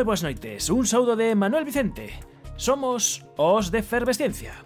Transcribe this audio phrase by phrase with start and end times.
[0.00, 0.72] moi boas noites.
[0.72, 2.16] Un saúdo de Manuel Vicente.
[2.56, 4.56] Somos os de Fervesciencia.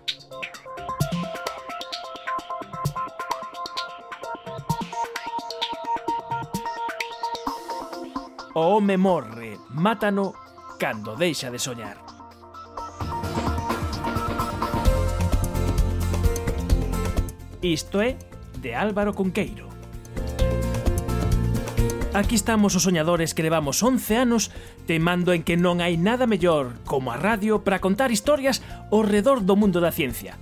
[8.54, 10.38] O home morre, mátano
[10.78, 11.98] cando deixa de soñar.
[17.58, 18.14] Isto é
[18.62, 19.73] de Álvaro Conqueiro.
[22.14, 24.54] Aquí estamos os soñadores que levamos 11 anos
[24.86, 28.62] temando en que non hai nada mellor como a radio para contar historias
[28.94, 30.38] ao redor do mundo da ciencia.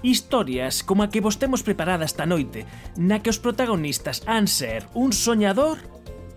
[0.00, 2.64] Historias como a que vos temos preparada esta noite,
[2.96, 5.84] na que os protagonistas han ser un soñador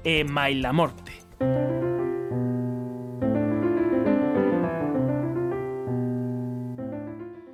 [0.03, 1.15] e mai la morte.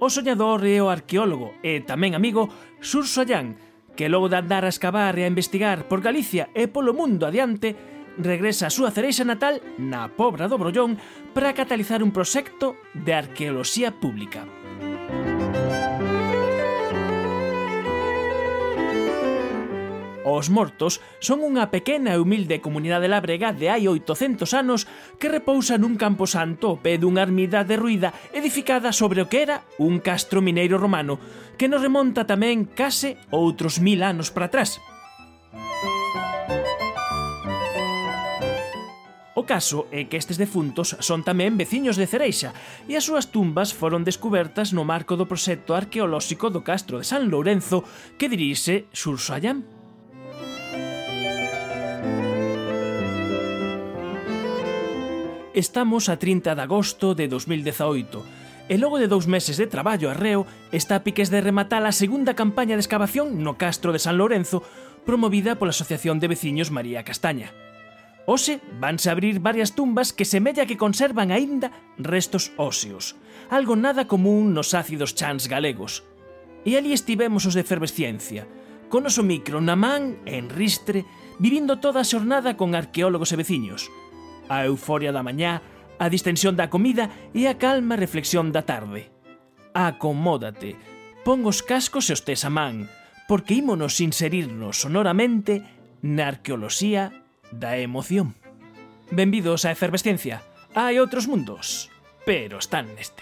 [0.02, 2.50] O soñador e o arqueólogo e tamén amigo
[2.82, 3.54] Sur Allán,
[4.00, 7.76] que logo de andar a escavar e a investigar por Galicia e polo mundo adiante,
[8.16, 10.96] regresa a súa cereixa natal na Pobra do Brollón
[11.36, 14.48] para catalizar un proxecto de arqueoloxía pública.
[20.24, 24.84] Os Mortos son unha pequena e humilde comunidade labrega de hai 800 anos
[25.16, 29.64] que repousa nun campo santo ao pé dunha ermida derruída edificada sobre o que era
[29.80, 31.16] un castro mineiro romano
[31.56, 34.84] que nos remonta tamén case outros mil anos para atrás.
[39.40, 42.52] O caso é que estes defuntos son tamén veciños de Cereixa
[42.92, 47.32] e as súas tumbas foron descubertas no marco do proxecto arqueolóxico do Castro de San
[47.32, 47.88] Lourenzo
[48.20, 49.79] que dirixe Xurso Allán.
[55.54, 60.46] Estamos a 30 de agosto de 2018 e logo de dous meses de traballo arreo
[60.70, 64.62] está a piques de rematar a segunda campaña de excavación no Castro de San Lorenzo
[65.10, 67.50] promovida pola Asociación de Veciños María Castaña.
[68.30, 73.18] Ose vanse abrir varias tumbas que semella que conservan aínda restos óseos,
[73.50, 76.06] algo nada común nos ácidos chans galegos.
[76.62, 78.46] E ali estivemos os de efervesciencia,
[78.86, 81.10] con oso micro na man en ristre,
[81.42, 83.90] vivindo toda a xornada con arqueólogos e veciños,
[84.50, 85.62] a euforia da mañá,
[86.02, 89.14] a distensión da comida e a calma reflexión da tarde.
[89.78, 90.76] Acomódate,
[91.24, 92.90] pon os cascos e os tes a man,
[93.30, 95.62] porque ímonos inserirnos sonoramente
[96.02, 97.14] na arqueoloxía
[97.54, 98.34] da emoción.
[99.14, 100.42] Benvidos a Efervescencia.
[100.74, 101.94] Hai outros mundos,
[102.26, 103.22] pero están neste.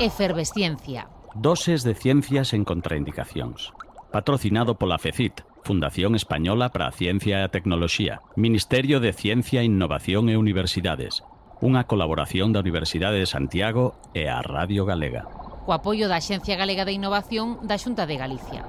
[0.00, 1.08] Efervesciencia.
[1.36, 3.72] Doses de ciencias en contraindicacións.
[4.10, 10.32] Patrocinado pola FECIT, Fundación Española para a Ciencia e a Tecnoloxía, Ministerio de Ciencia, Innovación
[10.32, 11.20] e Universidades,
[11.60, 15.28] unha colaboración da Universidade de Santiago e a Radio Galega.
[15.68, 18.64] Co apoio da Axencia Galega de Innovación da Xunta de Galicia.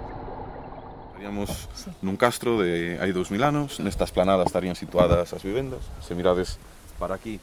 [1.15, 1.71] Estaríamos
[2.03, 5.87] nun castro de hai 2000 anos, nesta esplanada estarían situadas as vivendas.
[6.03, 6.59] Se mirades
[6.99, 7.39] para aquí,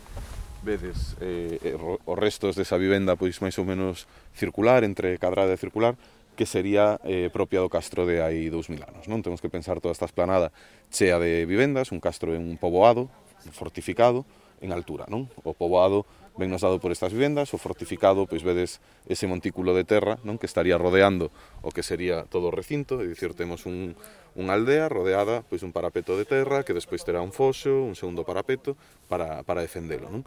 [0.60, 4.04] vedes eh, eh os restos desa vivenda pois máis ou menos
[4.36, 5.96] circular, entre cadrada e circular,
[6.38, 9.10] que sería eh, propia do castro de hai 2000 anos.
[9.10, 10.54] Non Temos que pensar toda esta esplanada
[10.94, 13.10] chea de vivendas, un castro en un poboado
[13.50, 14.22] fortificado
[14.62, 15.10] en altura.
[15.10, 16.06] non O poboado
[16.38, 18.78] ben nos dado por estas vivendas, o fortificado, pois vedes
[19.10, 21.34] ese montículo de terra non que estaría rodeando
[21.66, 23.98] o que sería todo o recinto, é dicir, temos un,
[24.38, 28.22] unha aldea rodeada pois un parapeto de terra que despois terá un foso, un segundo
[28.22, 28.78] parapeto
[29.10, 30.06] para, para defendelo.
[30.06, 30.22] Non?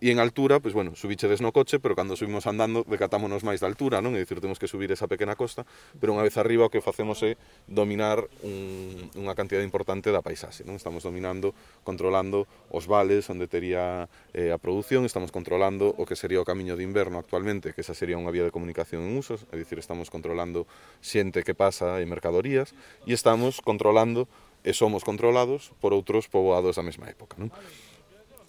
[0.00, 3.68] E en altura, pois bueno, subichedes no coche, pero cando subimos andando decatámonos máis da
[3.68, 4.16] altura, non?
[4.16, 5.68] É dicir, temos que subir esa pequena costa,
[6.00, 7.36] pero unha vez arriba o que facemos é
[7.68, 10.80] dominar un, unha cantidade importante da paisaxe, non?
[10.80, 11.52] Estamos dominando,
[11.84, 16.80] controlando os vales onde tería eh, a produción, estamos controlando o que sería o camiño
[16.80, 20.08] de inverno actualmente, que esa sería unha vía de comunicación en usos, é dicir, estamos
[20.08, 20.64] controlando
[21.04, 22.72] xente que pasa e mercadorías,
[23.04, 24.24] e estamos controlando
[24.64, 27.52] e somos controlados por outros poboados da mesma época, non?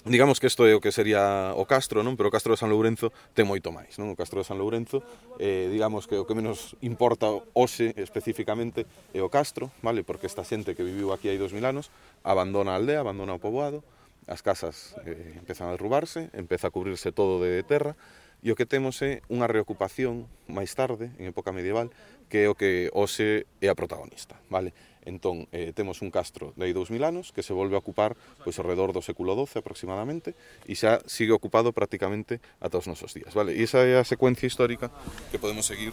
[0.05, 2.17] digamos que isto é eh, o que sería o Castro, non?
[2.17, 4.09] Pero o Castro de San Lourenzo ten moito máis, non?
[4.09, 5.05] O Castro de San Lourenzo,
[5.37, 10.01] eh, digamos que o que menos importa hoxe especificamente é o Castro, vale?
[10.01, 11.93] Porque esta xente que viviu aquí hai 2000 anos
[12.25, 13.85] abandona a aldea, abandona o poboado,
[14.25, 17.93] as casas eh, empezan a derrubarse, empeza a cubrirse todo de terra,
[18.41, 21.93] e o que temos é unha reocupación máis tarde, en época medieval,
[22.25, 24.73] que é o que hoxe é a protagonista, vale?
[25.03, 28.13] Entón, eh, temos un castro de hai 2000 anos que se volve a ocupar
[28.45, 30.37] pois alrededor do século XII aproximadamente
[30.69, 33.57] e xa sigue ocupado prácticamente ata os nosos días, vale?
[33.57, 34.93] E esa é a secuencia histórica
[35.33, 35.89] que podemos seguir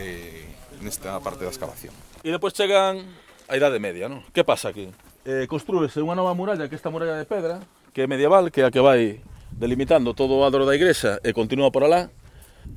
[0.00, 0.48] eh,
[0.80, 1.92] nesta parte da excavación.
[2.24, 3.04] E depois chegan
[3.44, 4.24] a Idade Media, non?
[4.32, 4.88] Que pasa aquí?
[5.28, 7.60] Eh, construíse unha nova muralla, que esta muralla de pedra,
[7.92, 9.20] que é medieval, que é a que vai
[9.52, 12.08] delimitando todo o adro da igrexa e continúa por alá.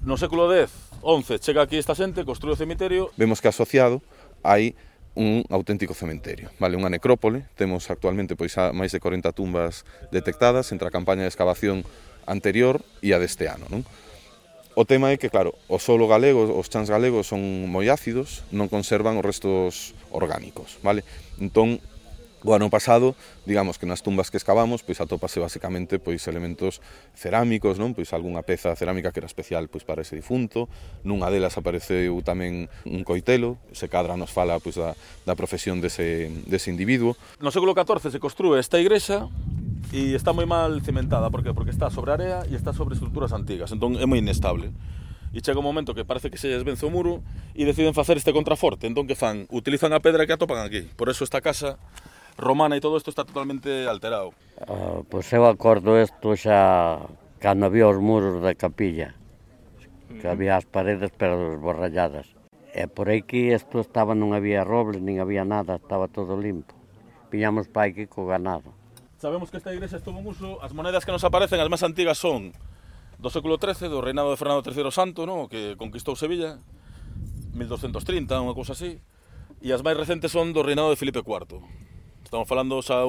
[0.03, 0.69] No século X,
[1.01, 3.09] 11, chega aquí esta xente, construí o cemiterio.
[3.15, 4.03] Vemos que asociado
[4.43, 4.75] hai
[5.15, 9.83] un auténtico cementerio, vale, unha necrópole, temos actualmente pois a máis de 40 tumbas
[10.13, 11.81] detectadas entre a campaña de excavación
[12.29, 13.81] anterior e a deste ano, non?
[14.77, 18.71] O tema é que, claro, o solo galego, os chans galegos son moi ácidos, non
[18.71, 21.03] conservan os restos orgánicos, vale?
[21.41, 21.83] Entón,
[22.39, 26.79] O ano pasado, digamos que nas tumbas que excavamos, pois atópase basicamente pois elementos
[27.11, 27.91] cerámicos, non?
[27.91, 30.71] Pois algunha peza cerámica que era especial pois para ese difunto,
[31.03, 34.95] nunha delas apareceu tamén un coitelo, se cadra nos fala pois da,
[35.27, 37.19] da profesión dese, dese individuo.
[37.43, 39.27] No século XIV se construe esta igrexa
[39.91, 41.51] e está moi mal cimentada, por que?
[41.51, 44.71] Porque está sobre area e está sobre estruturas antigas, entón é moi inestable
[45.29, 47.21] e chega un momento que parece que se desvence o muro
[47.53, 48.89] e deciden facer este contraforte.
[48.89, 49.45] Entón que fan?
[49.53, 50.89] Utilizan a pedra que atopan aquí.
[50.97, 51.77] Por eso esta casa
[52.39, 54.31] romana e todo isto está totalmente alterado.
[54.65, 57.03] Uh, pois eu acordo isto xa
[57.43, 59.15] cando había os muros da capilla,
[60.19, 62.31] que había as paredes pero esborralladas.
[62.73, 66.75] E por aquí isto estaba, non había robles, nin había nada, estaba todo limpo.
[67.29, 68.71] Viñamos pa aquí co ganado.
[69.19, 72.15] Sabemos que esta igrexa estuvo en uso, as monedas que nos aparecen, as máis antigas
[72.21, 72.55] son
[73.19, 76.63] do século XIII, do reinado de Fernando III Santo, no, que conquistou Sevilla,
[77.51, 79.03] 1230, unha cousa así,
[79.59, 81.59] e as máis recentes son do reinado de Felipe IV.
[82.29, 83.01] Estamos falando xa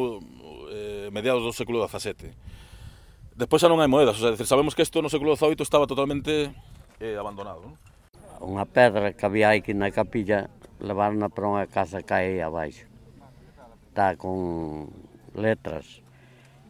[0.73, 2.33] eh, mediados do século XVII.
[3.37, 5.85] Despois xa non hai moedas, o sea, decir, sabemos que isto no século XVIII estaba
[5.85, 6.49] totalmente
[6.97, 7.61] eh, abandonado.
[7.69, 7.77] Non?
[8.41, 10.49] Unha pedra que había aquí na capilla
[10.81, 12.89] levaron para unha casa que hai abaixo.
[13.93, 14.89] Está con
[15.37, 16.01] letras.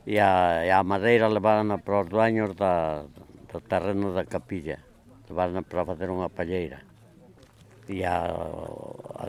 [0.02, 3.06] E a, e a madeira levaron para os dueños da,
[3.47, 4.82] do terreno da capilla.
[5.31, 6.90] Levaron para facer unha palleira
[7.91, 8.23] e a,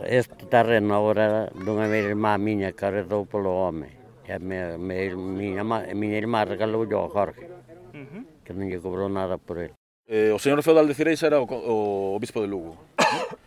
[0.06, 3.90] este terreno agora dunha meia irmá miña que arredou polo home.
[4.22, 4.78] E a miña,
[5.18, 5.64] miña,
[5.98, 8.22] miña irmá regalou yo a Jorge, uh -huh.
[8.46, 9.74] que non lle cobrou nada por ele.
[10.06, 12.78] Eh, o señor feudal de Cireixa era o, o, o bispo de Lugo.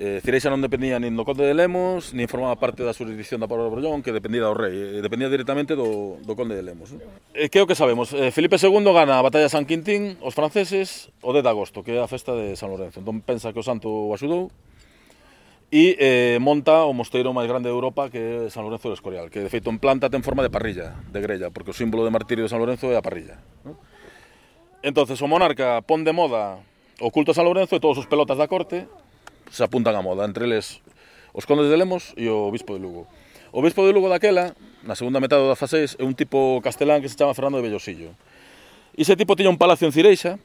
[0.00, 3.50] Eh, Cireixa non dependía nin do Conde de Lemos, nin formaba parte da jurisdicción da
[3.50, 6.96] Pablo de Brollón, que dependía do rei, eh, dependía directamente do, do Conde de Lemos.
[6.96, 7.46] Eh.
[7.46, 8.16] Eh, que é o que sabemos?
[8.16, 11.84] Eh, Felipe II gana a batalla de San Quintín, os franceses, o 10 de agosto,
[11.84, 13.04] que é a festa de San Lorenzo.
[13.04, 14.48] Entón pensa que o santo o axudou,
[15.72, 19.32] e eh, monta o mosteiro máis grande de Europa que é San Lorenzo do Escorial,
[19.32, 22.12] que de feito en planta ten forma de parrilla, de grella, porque o símbolo de
[22.12, 23.40] martirio de San Lorenzo é a parrilla.
[23.64, 23.80] ¿no?
[24.84, 26.60] Entonces o monarca pon de moda
[27.00, 28.84] o culto a San Lorenzo e todos os pelotas da corte
[29.52, 30.80] se apuntan a moda, entre eles
[31.36, 33.04] os condes de Lemos e o bispo de Lugo.
[33.52, 37.12] O bispo de Lugo daquela, na segunda metade do 16, é un tipo castelán que
[37.12, 38.16] se chama Fernando de Bellosillo.
[38.96, 40.40] Ese tipo tiña un palacio en Cireixa,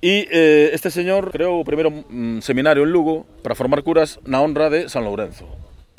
[0.00, 4.40] E eh, este señor creou o primeiro mm, seminario en Lugo para formar curas na
[4.40, 5.44] honra de San Lourenzo.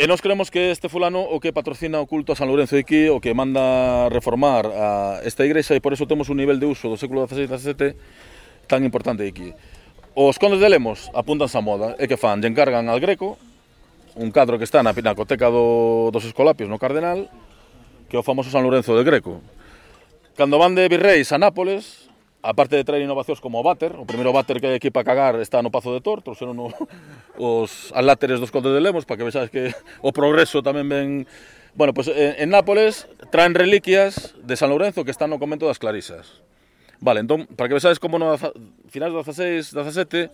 [0.02, 2.82] E nós creemos que este fulano o que patrocina o culto a San Lourenzo de
[2.82, 6.66] aquí, o que manda reformar a esta igrexa e por eso temos un nivel de
[6.66, 7.94] uso do século XVI e XVII
[8.66, 9.54] tan importante aquí.
[10.14, 12.44] Os condes de Lemos apuntan a moda e que fan?
[12.44, 13.40] Lle encargan al Greco
[14.20, 17.32] un cadro que está na Pinacoteca do, dos Escolapios no Cardenal
[18.12, 19.40] que é o famoso San Lorenzo de Greco.
[20.36, 22.12] Cando van de Virreis a Nápoles,
[22.44, 25.40] aparte de traer innovacións como o váter, o primeiro váter que hai aquí para cagar
[25.40, 26.76] está no Pazo de Tor, trouxeron no,
[27.40, 29.72] os aláteres dos condes de Lemos para que vexas que
[30.04, 31.08] o progreso tamén ven...
[31.72, 35.72] Bueno, pois pues en, en Nápoles traen reliquias de San Lorenzo que están no convento
[35.72, 36.44] das Clarisas.
[37.02, 38.38] Vale, entón, para que vexades como no
[38.94, 40.30] finais do 16, 17,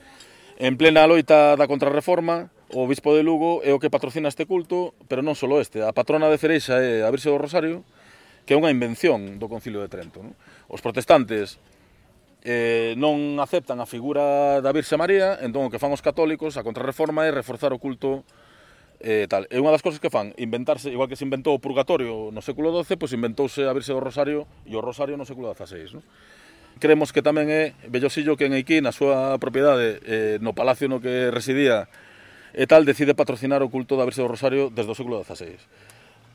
[0.60, 4.92] en plena loita da contrarreforma, o bispo de Lugo é o que patrocina este culto,
[5.08, 5.80] pero non só este.
[5.80, 7.88] A patrona de Cereixa é a Virxe do Rosario,
[8.44, 10.20] que é unha invención do Concilio de Trento.
[10.20, 10.36] Non?
[10.68, 11.56] Os protestantes
[12.44, 16.68] eh, non aceptan a figura da Virxe María, entón o que fan os católicos, a
[16.68, 18.28] contrarreforma, é reforzar o culto
[19.00, 19.48] eh, tal.
[19.48, 22.76] É unha das cousas que fan, inventarse, igual que se inventou o purgatorio no século
[22.76, 25.96] XII, pois inventouse a Virxe do Rosario e o Rosario no século XVI.
[25.96, 26.04] Non?
[26.80, 31.34] Cremos que tamén é Bellosillo quen aquí na súa propiedade eh, no palacio no que
[31.34, 31.90] residía
[32.54, 35.58] e tal decide patrocinar o culto da Virxe do Rosario desde o século XVI.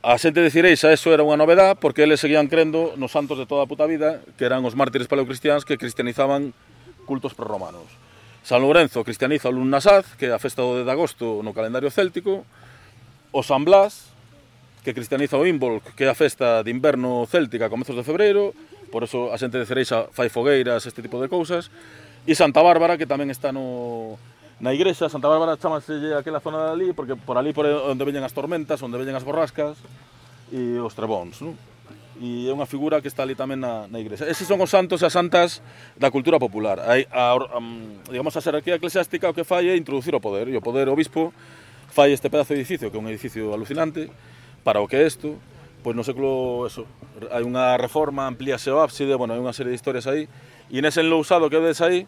[0.03, 3.47] A xente de Cireixa eso era unha novedad porque eles seguían crendo nos santos de
[3.47, 6.51] toda a puta vida que eran os mártires paleocristiáns que cristianizaban
[7.07, 7.87] cultos prerromanos.
[8.43, 11.87] San Lorenzo cristianiza o Lunnasaz, que é a festa do 10 de agosto no calendario
[11.87, 12.43] céltico,
[13.31, 14.11] o San Blas,
[14.83, 18.51] que cristianiza o Imbolc, que é a festa de inverno céltica a comezos de febreiro,
[18.93, 21.73] Por eso a xente de Cereixa fai fogueiras, este tipo de cousas.
[22.29, 24.21] E Santa Bárbara, que tamén está no,
[24.61, 28.21] na igrexa, Santa Bárbara chamase aquela zona de ali, porque por ali por onde veñen
[28.21, 29.81] as tormentas, onde veñen as borrascas
[30.53, 31.57] e os trebóns, non?
[32.21, 34.29] e é unha figura que está ali tamén na, na igrexa.
[34.29, 35.65] Eses son os santos e as santas
[35.97, 36.77] da cultura popular.
[36.85, 37.59] Hai, a, a,
[38.05, 40.95] digamos, a xerarquía eclesiástica o que fai é introducir o poder, e o poder o
[40.95, 41.33] bispo
[41.89, 44.13] fai este pedazo de edificio, que é un edificio alucinante,
[44.61, 45.41] para o que é isto,
[45.83, 46.87] pois no século eso,
[47.29, 50.31] hai unha reforma, amplíase o ábside, bueno, hai unha serie de historias aí,
[50.71, 52.07] e nese enlousado que vedes aí,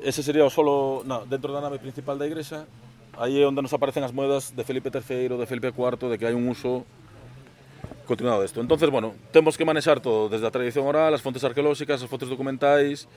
[0.00, 2.70] ese sería o solo, no, dentro da nave principal da igrexa,
[3.18, 6.24] aí é onde nos aparecen as moedas de Felipe III, de Felipe IV, de que
[6.24, 6.86] hai un uso
[8.06, 8.60] continuado desto.
[8.60, 12.30] Entonces, bueno, temos que manexar todo, desde a tradición oral, as fontes arqueolóxicas, as fontes
[12.30, 13.08] documentais,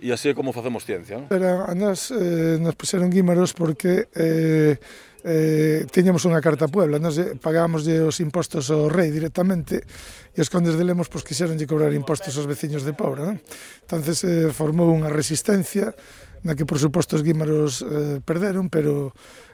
[0.00, 1.20] e así é como facemos ciencia.
[1.20, 1.28] ¿no?
[1.28, 4.80] Pero a nos, eh, nos puseron guímaros porque eh,
[5.24, 9.84] eh, tiñamos unha carta a Puebla, nos pagábamos os impostos ao rei directamente
[10.32, 13.26] e os condes de Lemos pois, quixeronlle cobrar impostos aos veciños de Pobra.
[13.26, 13.36] Non?
[13.84, 15.92] Entonces eh, formou unha resistencia
[16.42, 19.12] na que por suposto os guímaros eh, perderon, pero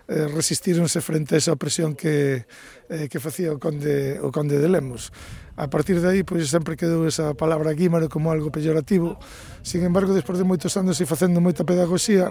[0.08, 2.46] eh, resistíronse frente a esa opresión que,
[2.88, 5.10] eh, que facía o conde, o conde de Lemos.
[5.56, 9.16] A partir de aí, pois, sempre quedou esa palabra guímaro como algo peyorativo.
[9.64, 12.28] Sin embargo, despois de moitos anos e facendo moita pedagogía,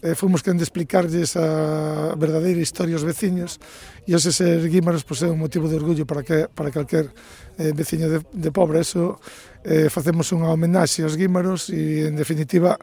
[0.00, 3.58] eh, fomos quen de explicarlles a verdadeira historia aos veciños
[4.06, 7.12] e ese ser guímaros pois, é un motivo de orgullo para que para calquer
[7.58, 8.80] eh, veciño de, de pobre.
[8.80, 9.20] Eso
[9.66, 12.78] eh, facemos unha homenaxe aos guímaros e, en definitiva,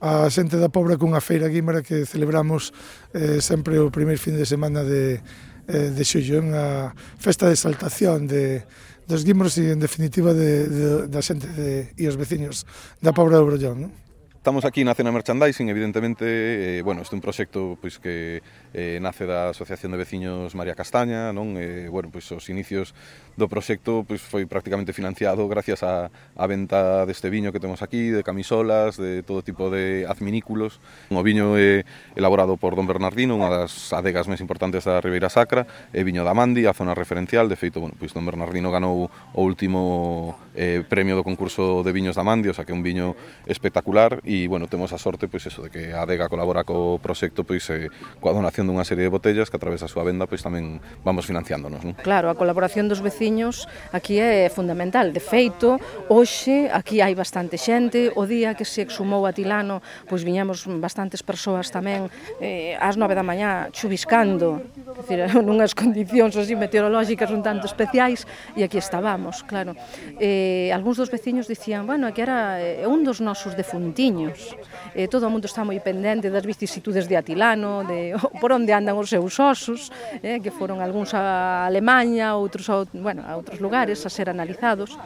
[0.00, 2.70] a xente da Pobra cunha feira guímara que celebramos
[3.14, 5.18] eh, sempre o primeiro fin de semana de,
[5.66, 8.62] eh, de xullo, unha festa de exaltación de,
[9.08, 12.62] dos guímaros e en definitiva de, de, da xente de, e os veciños
[13.02, 13.88] da Pobra do Brollón.
[13.88, 13.92] Non?
[14.38, 18.40] Estamos aquí na Cena Merchandising, evidentemente, eh, bueno, este é un proxecto pois que
[18.78, 21.58] eh, nace da Asociación de Veciños María Castaña, non?
[21.58, 22.94] Eh, bueno, pois os inicios
[23.34, 28.14] do proxecto pois foi prácticamente financiado gracias á, á venta deste viño que temos aquí,
[28.14, 30.78] de camisolas, de todo tipo de adminículos.
[31.10, 35.26] O viño é eh, elaborado por Don Bernardino, unha das adegas máis importantes da Ribeira
[35.26, 39.10] Sacra, é viño da Mandi, a zona referencial, de feito, bueno, pois Don Bernardino ganou
[39.10, 42.86] o último eh, premio do concurso de viños da Mandi, o sea que é un
[42.86, 43.18] viño
[43.50, 47.42] espectacular e bueno, temos a sorte pois eso de que a adega colabora co proxecto
[47.42, 47.88] pois eh,
[48.20, 50.80] coa donación comprando unha serie de botellas que a través da súa venda pois tamén
[51.00, 51.80] vamos financiándonos.
[51.80, 51.96] Non?
[52.04, 53.64] Claro, a colaboración dos veciños
[53.96, 55.10] aquí é fundamental.
[55.16, 55.80] De feito,
[56.12, 61.24] hoxe aquí hai bastante xente, o día que se exhumou a Tilano, pois viñamos bastantes
[61.24, 62.12] persoas tamén
[62.44, 64.60] eh, ás nove da mañá chubiscando,
[65.00, 69.72] decir, nunhas condicións así meteorolóxicas un tanto especiais, e aquí estábamos, claro.
[70.20, 74.52] Eh, algúns dos veciños dicían, bueno, que era eh, un dos nosos defuntiños.
[74.92, 78.72] Eh, todo o mundo está moi pendente das vicisitudes de Atilano, de, por por onde
[78.72, 79.92] andan os seus osos,
[80.24, 84.96] eh, que foron algúns a Alemanha, outros a, bueno, a outros lugares a ser analizados,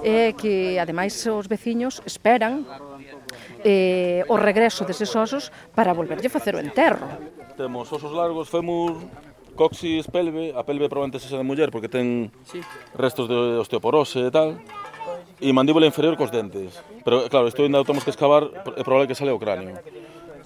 [0.00, 2.64] eh, que ademais os veciños esperan
[3.68, 7.04] eh, o regreso deses osos para volverlle facer o enterro.
[7.60, 8.96] Temos osos largos, fémur,
[9.52, 12.32] coxis, pelve, a pelve probablemente sexa de muller porque ten
[12.96, 14.56] restos de osteoporose e tal,
[15.36, 16.80] e mandíbula inferior cos dentes.
[17.04, 19.76] Pero claro, isto ainda temos que excavar, é probable que sale o cráneo.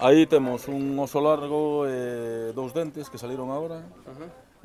[0.01, 3.85] Aí temos un oso largo e dous dentes que saliron agora.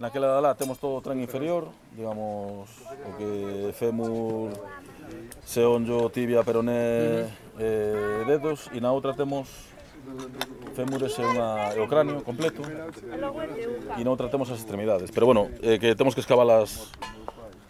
[0.00, 4.48] Naquela lá temos todo o tren inferior, digamos, o que fémur,
[5.44, 7.28] seonllo, tibia, peroné
[7.60, 8.72] e eh, dedos.
[8.72, 9.52] E na outra temos
[10.72, 15.12] fémures e, unha, e o cráneo completo e na outra temos as extremidades.
[15.12, 16.96] Pero bueno, eh, que temos que escavalas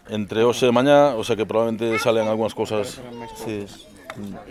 [0.07, 2.95] entre hoxe e mañá, o sea que probablemente salen algunhas cousas...
[3.43, 3.67] Sí.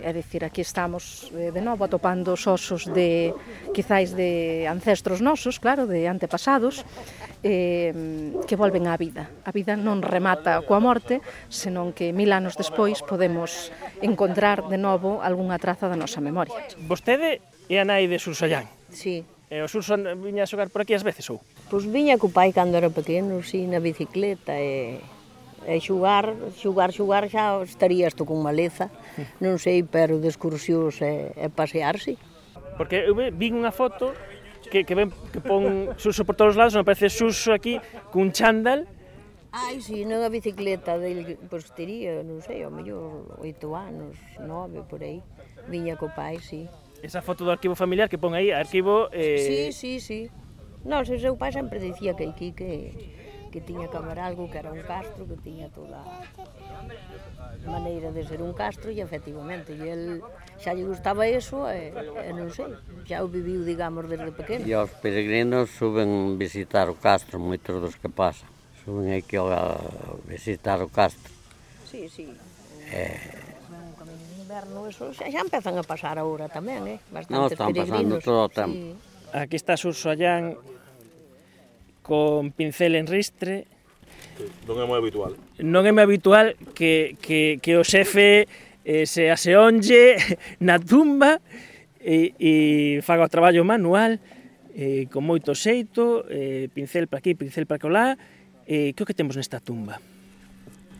[0.01, 3.33] É dicir, aquí estamos eh, de novo atopando os osos de,
[3.75, 6.87] quizáis de ancestros nosos, claro, de antepasados,
[7.43, 7.91] eh,
[8.47, 9.27] que volven á vida.
[9.43, 11.19] A vida non remata coa morte,
[11.51, 16.55] senón que mil anos despois podemos encontrar de novo algunha traza da nosa memoria.
[16.87, 18.65] Vostede é a nai de Sursallán.
[18.89, 19.27] Sí.
[19.47, 21.39] E o Surso viña a xogar por aquí ás veces ou?
[21.71, 24.99] Pois viña co pai cando era pequeno, si, na bicicleta e
[25.67, 28.87] E xugar, xugar, xugar xa estarías tú con maleza,
[29.43, 32.15] non sei, pero de excursións é, é pasearse.
[32.79, 34.15] Porque eu vi unha foto
[34.71, 37.83] que, que, ven, que pon Suso por todos os lados, me parece Suso aquí
[38.15, 38.87] cun chándal
[39.51, 44.83] Ai, si, sí, a bicicleta del pois tería, non sei, ao mellor oito anos, nove,
[44.85, 45.23] por aí.
[45.71, 46.67] Viña co pai, si.
[46.67, 46.87] Sí.
[47.01, 49.09] Esa foto do arquivo familiar que pon aí, arquivo...
[49.09, 49.39] Eh...
[49.41, 50.21] Sí, sí, sí.
[50.85, 52.93] Non, se seu pai sempre dicía que aquí que
[53.51, 58.53] que tiña Camaralgo, que era un castro, que tiña toda a maneira de ser un
[58.53, 60.03] castro, e efectivamente, e el
[60.61, 62.71] xa lle gustaba eso, e, e non sei,
[63.07, 64.63] xa o viviu, digamos, desde pequeno.
[64.63, 68.47] E os peregrinos suben visitar o castro, moitos dos que pasan,
[68.83, 69.79] suben aquí a
[70.27, 71.31] visitar o castro.
[71.87, 72.31] Sí, sí.
[72.91, 73.47] Eh,
[74.47, 76.99] inverno, eso xa, xa empezan a pasar agora tamén, eh?
[77.11, 77.91] Bastantes no, están peregrinos.
[77.91, 78.79] pasando todo o tempo.
[78.79, 78.95] Sí.
[79.35, 80.55] Aquí está Susoyán
[82.07, 83.67] con pincel en ristre.
[84.63, 85.35] Non é moi habitual.
[85.59, 88.47] Non é moi habitual que, que, que o xefe
[88.87, 90.15] eh, se aseonlle
[90.63, 91.43] na tumba
[91.99, 92.53] e, e
[93.03, 94.23] faga o traballo manual
[94.77, 98.15] eh, con moito xeito, eh, pincel para aquí, pincel para colá,
[98.69, 99.99] eh, que o que temos nesta tumba?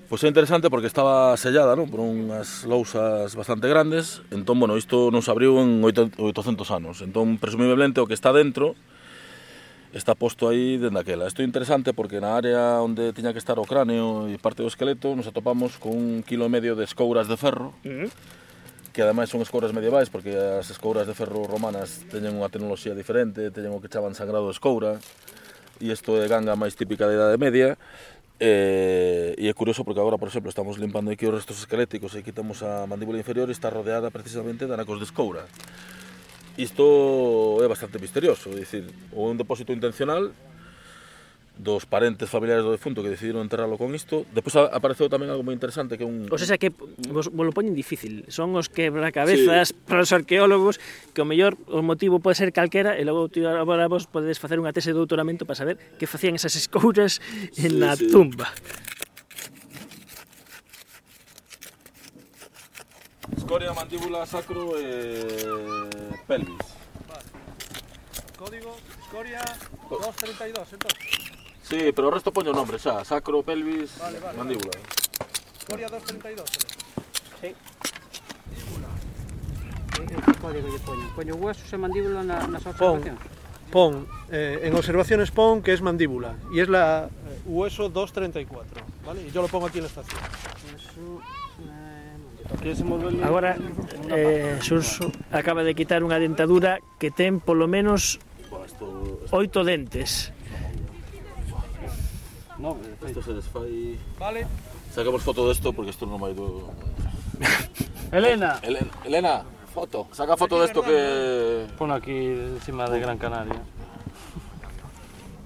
[0.10, 1.86] Pois é interesante porque estaba sellada non?
[1.88, 7.38] por unhas lousas bastante grandes, entón, bueno, isto non se abriu en 800 anos, entón,
[7.38, 8.74] presumiblemente, o que está dentro
[9.94, 11.28] está posto aí dende aquela.
[11.28, 14.68] Isto é interesante porque na área onde tiña que estar o cráneo e parte do
[14.68, 18.10] esqueleto nos atopamos con un kilo e medio de escouras de ferro uh -huh.
[18.92, 23.54] que ademais son escouras medievais porque as escouras de ferro romanas teñen unha tecnoloxía diferente,
[23.56, 25.00] teñen o que chaban sangrado de escoura
[25.80, 27.80] e isto é ganga máis típica da Idade Media
[28.40, 32.22] Eh, e é curioso porque agora, por exemplo, estamos limpando aquí os restos esqueléticos e
[32.22, 35.50] quitamos a mandíbula inferior e está rodeada precisamente de anacos de escoura
[36.58, 38.84] isto é bastante misterioso, é dicir,
[39.14, 40.34] ou un depósito intencional
[41.58, 44.26] dos parentes familiares do defunto que decidiron enterralo con isto.
[44.30, 46.30] Depois apareceu tamén algo moi interesante que un...
[46.30, 46.70] O sea, que
[47.10, 48.26] vos, vos lo poñen difícil.
[48.30, 49.78] Son os quebracabezas sí.
[49.90, 50.78] para os arqueólogos
[51.18, 54.70] que o mellor o motivo pode ser calquera e logo agora vos podedes facer unha
[54.70, 57.18] tese de doutoramento para saber que facían esas escouras
[57.58, 58.06] en sí, na sí.
[58.14, 58.54] tumba.
[63.34, 64.86] Escoria, mandíbula, sacro e...
[64.86, 66.17] Eh...
[66.28, 66.68] pelvis.
[67.08, 67.24] Vale.
[68.38, 69.42] Código, escoria,
[69.90, 71.00] 232, entonces.
[71.64, 74.72] Sí, pero o resto poño o nombre xa, sacro, pelvis, vale, vale, mandíbula.
[74.72, 74.86] Vale.
[75.60, 76.48] Escoria 232.
[77.42, 77.56] Sí.
[79.98, 81.06] Que código lle poño?
[81.16, 83.20] Poño huesos e mandíbula na, nas observacións?
[83.74, 88.80] Pon, pon eh, en observaciones pon que es mandíbula y es la eh, hueso 234,
[89.04, 89.28] ¿vale?
[89.28, 90.22] Y yo lo pongo aquí en la estación.
[90.72, 91.20] Hueso,
[93.24, 93.58] Agora,
[94.10, 94.60] eh,
[95.32, 98.20] acaba de quitar unha dentadura que ten polo menos
[99.32, 100.32] oito dentes.
[102.58, 102.74] No,
[103.06, 104.00] esto se desfai...
[104.18, 104.48] Vale.
[104.90, 106.74] Sacamos foto desto porque isto non vai do...
[108.10, 108.58] Elena.
[108.66, 109.36] Elena, Elena,
[109.70, 110.10] foto.
[110.10, 111.70] Saca foto desto que...
[111.78, 113.62] Pon aquí encima de Gran Canaria.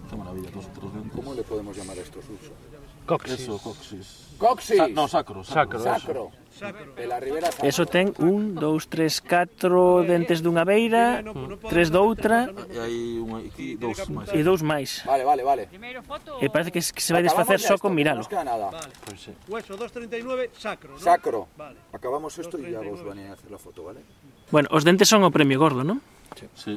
[0.07, 1.19] Qué maravilla, nosotros dentro.
[1.19, 2.55] ¿Cómo le podemos llamar a estos usos?
[3.03, 3.43] Coxis.
[3.43, 4.07] Eso, coxis.
[4.39, 4.77] Coxis.
[4.77, 5.43] Sa no, sacro.
[5.43, 5.83] Sacro.
[5.83, 6.31] Sacro.
[7.63, 11.23] Eso ten un, dous, tres, catro dentes dunha beira,
[11.71, 12.51] tres doutra...
[12.69, 14.29] E hai un aquí, dous máis.
[14.35, 14.89] E dous máis.
[15.07, 15.63] Vale, vale, vale.
[16.43, 18.27] E parece que se vai desfacer só con miralo.
[18.29, 18.69] Nada.
[18.69, 18.93] Vale.
[19.05, 19.31] Pues sí.
[19.47, 20.99] Hueso 239, sacro, ¿no?
[20.99, 21.47] Sacro.
[21.57, 21.79] Vale.
[21.95, 24.03] Acabamos isto e ya vos van a hacer la foto, vale?
[24.51, 26.03] Bueno, os dentes son o premio gordo, non?
[26.35, 26.45] Sí.
[26.53, 26.73] sí.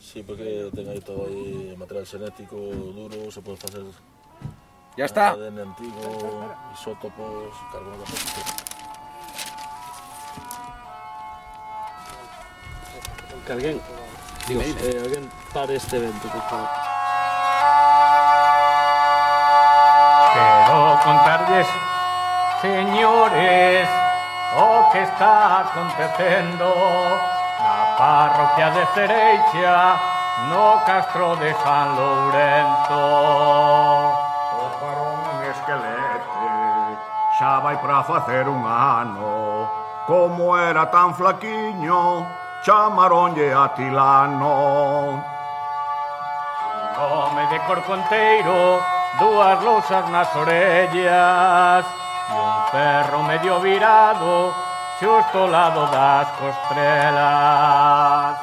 [0.00, 2.56] Sí, porque ten aí todo aí material xenético
[2.92, 3.80] duro, se pode facer
[4.94, 5.30] Ya está.
[5.30, 8.04] ADN antigo, isótopos, carbono de
[13.46, 13.80] Que alguén,
[14.46, 16.68] digo, eh, alguén pare este evento, por favor.
[20.34, 21.66] Quero contarles,
[22.60, 23.88] señores,
[24.56, 26.68] o que está acontecendo
[27.58, 29.96] na parroquia de Cereixa,
[30.50, 33.52] no castro de San Lourenzo.
[34.82, 36.98] aparón esquelete
[37.38, 39.70] Xa vai para facer un ano.
[40.06, 42.26] Como era tan flaquiño
[42.64, 45.22] Chamaronlle a Tilano.
[46.98, 48.80] Home de corconteiro
[49.18, 51.84] dúas lousas nas orellas
[52.30, 54.52] E un perro medio virado
[54.98, 58.34] Xusto ao lado das costrelas.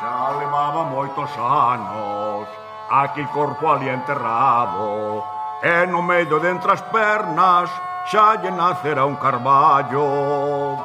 [0.00, 2.48] Xa levaba moitos anos
[2.90, 5.24] aquí corpo ali enterrado
[5.62, 7.70] e no medio dentre as pernas
[8.10, 10.82] xa lle nacerá un carballo.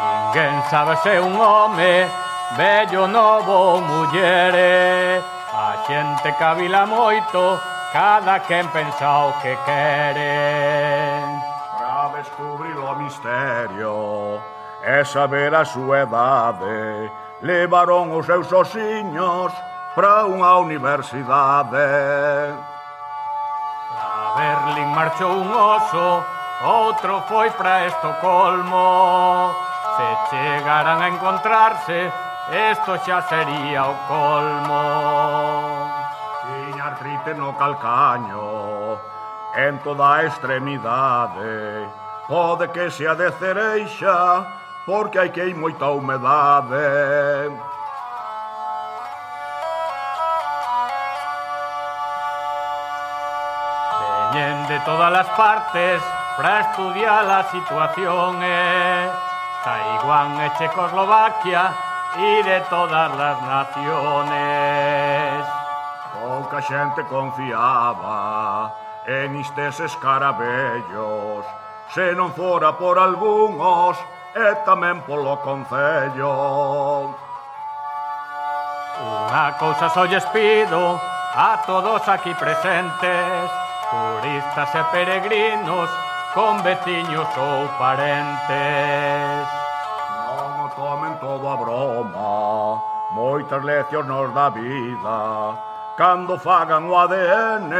[0.00, 2.08] Ninguén sabe se un home,
[2.56, 5.20] bello novo ou mullere,
[5.52, 7.60] a xente cavila moito,
[7.92, 11.20] cada quen pensa o que quere.
[11.76, 14.40] Para descubrir o misterio
[14.82, 19.52] e saber a súa edade, levaron os seus osiños
[19.96, 21.88] para unha universidade.
[23.96, 26.20] A Berlín marchou un oso,
[26.60, 29.56] outro foi para Estocolmo.
[29.96, 32.12] Se chegaran a encontrarse,
[32.52, 34.84] isto xa sería o colmo.
[36.44, 39.00] Tiña artrite no calcaño,
[39.56, 41.88] en toda a extremidade,
[42.28, 44.44] pode que sea de cereixa,
[44.84, 47.48] porque hai que hai moita humedade.
[54.68, 56.02] de todas as partes
[56.36, 59.10] para estudiar a situación e
[59.62, 61.70] Taiwán e Checoslovaquia
[62.18, 65.46] e de todas as naciones.
[66.18, 68.74] Pouca xente confiaba
[69.06, 71.46] en istes escarabellos,
[71.94, 73.94] se non fora por algúns
[74.34, 77.14] e tamén polo Concello.
[78.98, 80.98] Unha cousa só lles pido
[81.36, 85.90] a todos aquí presentes, Turistas e peregrinos
[86.34, 89.46] con veciños ou parentes.
[90.26, 92.82] Non o tomen todo a broma,
[93.14, 95.18] moitas leccións nos da vida.
[95.96, 97.72] Cando fagan o ADN,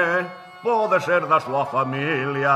[0.62, 2.54] pode ser da súa familia.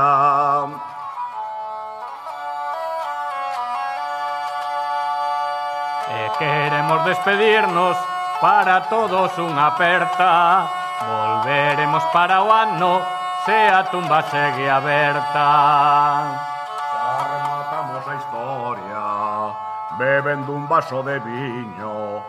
[6.41, 7.95] Queremos despedirnos
[8.41, 10.65] para todos unha aperta.
[11.05, 15.45] Volveremos para o ano se a tumba segue aberta.
[17.31, 19.01] Rematamos a historia
[19.97, 22.23] bebendo un vaso de viño.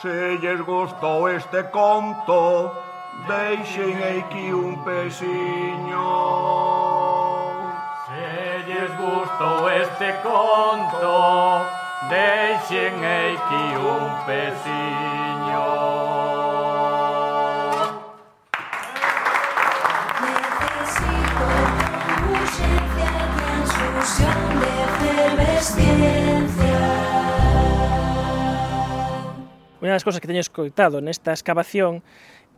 [0.00, 2.72] Se lles gustou este conto,
[3.28, 6.08] deixen aquí un pesiño.
[8.06, 11.66] Se lles gustou este conto,
[12.08, 16.41] deixen aquí un pesiño.
[29.82, 32.02] Unha das cousas que teño escoitado nesta excavación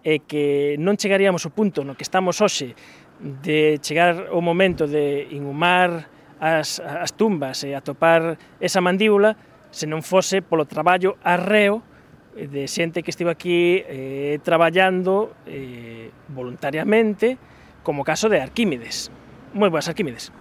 [0.00, 2.72] é que non chegaríamos ao punto no que estamos hoxe
[3.20, 6.08] de chegar o momento de inhumar
[6.40, 9.36] as, as tumbas e atopar esa mandíbula
[9.68, 11.84] se non fose polo traballo arreo
[12.32, 17.36] de xente que estivo aquí eh, traballando eh, voluntariamente
[17.84, 19.12] como caso de Arquímedes.
[19.52, 20.32] Moi boas, Arquímedes.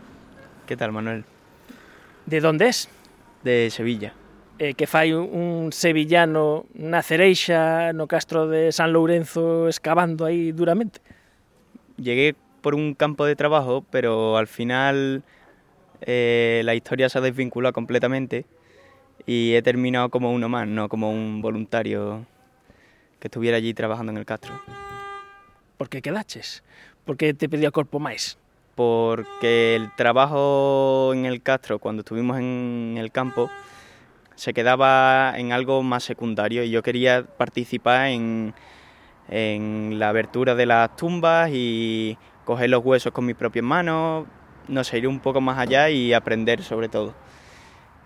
[0.63, 1.32] Que tal, Manuel?
[2.25, 2.89] De onde es?
[3.43, 4.13] De Sevilla.
[4.59, 11.01] Eh, que fai un sevillano na cereixa, no castro de San Lourenzo, excavando aí duramente?
[11.97, 15.23] Llegué por un campo de trabajo, pero al final
[16.01, 18.45] eh, la historia se ha desvinculado completamente
[19.25, 22.25] y he terminado como uno más, no como un voluntario
[23.19, 24.53] que estuviera allí trabajando en el castro.
[25.77, 26.63] Por que quedaches?
[27.05, 28.37] Por que te pedía corpo máis?
[28.75, 33.49] Porque el trabajo en el castro, cuando estuvimos en el campo,
[34.35, 38.53] se quedaba en algo más secundario y yo quería participar en,
[39.29, 44.25] en la abertura de las tumbas y coger los huesos con mis propias manos,
[44.67, 47.13] no sé, ir un poco más allá y aprender sobre todo.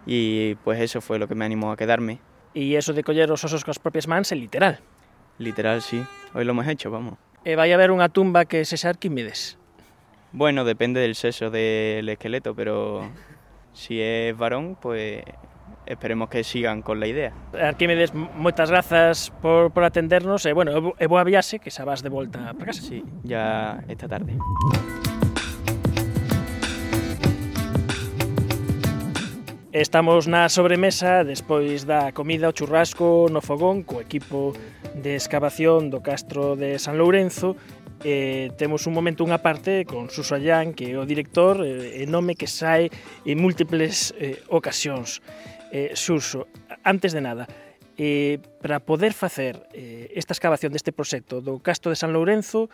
[0.06, 2.20] Y pues eso fue lo que me animó a quedarme.
[2.56, 4.82] E eso de coller os osos coas propias mans é literal.
[5.38, 6.02] Literal, sí.
[6.34, 7.20] Hoy lo hemos hecho, vamos.
[7.46, 9.62] E vai haber unha tumba que sexa Arquímedes.
[10.32, 13.10] Bueno, depende del sexo del esqueleto, pero
[13.74, 15.24] si es varón, pues
[15.86, 17.34] esperemos que sigan con la idea.
[17.54, 22.12] Arquímedes, moitas grazas por, por atendernos e, bueno, e boa viaxe que xa vas de
[22.12, 22.84] volta para casa.
[22.84, 24.36] Sí, ya esta tarde.
[29.72, 34.52] Estamos na sobremesa despois da comida o churrasco no fogón co equipo
[34.98, 37.56] de excavación do Castro de San Lourenzo
[38.04, 42.38] eh, temos un momento unha parte con Suso Allán, que é o director, eh, nome
[42.38, 42.90] que sai
[43.26, 45.22] en múltiples eh, ocasións.
[45.74, 46.48] Eh, Suso,
[46.84, 47.50] antes de nada,
[47.98, 52.70] eh, para poder facer eh, esta excavación deste proxecto do Castro de San Lourenzo,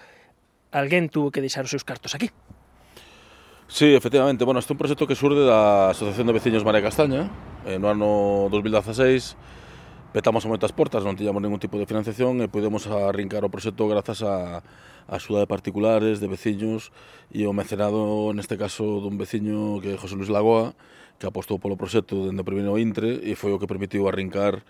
[0.76, 2.30] alguén tuvo que deixar os seus cartos aquí.
[3.68, 4.44] Sí, efectivamente.
[4.44, 7.32] Bueno, este é un proxecto que surde da Asociación de Veciños María Castaña,
[7.66, 9.40] eh, no ano 2016,
[10.13, 14.21] petamos moitas portas, non tiñamos ningún tipo de financiación e podemos arrincar o proxecto grazas
[14.21, 16.93] a, a axuda de particulares, de veciños
[17.34, 20.78] e o mecenado, neste caso, dun veciño que é José Luis Lagoa,
[21.17, 24.62] que apostou polo proxecto dende o primeiro intre e foi o que permitiu arrincar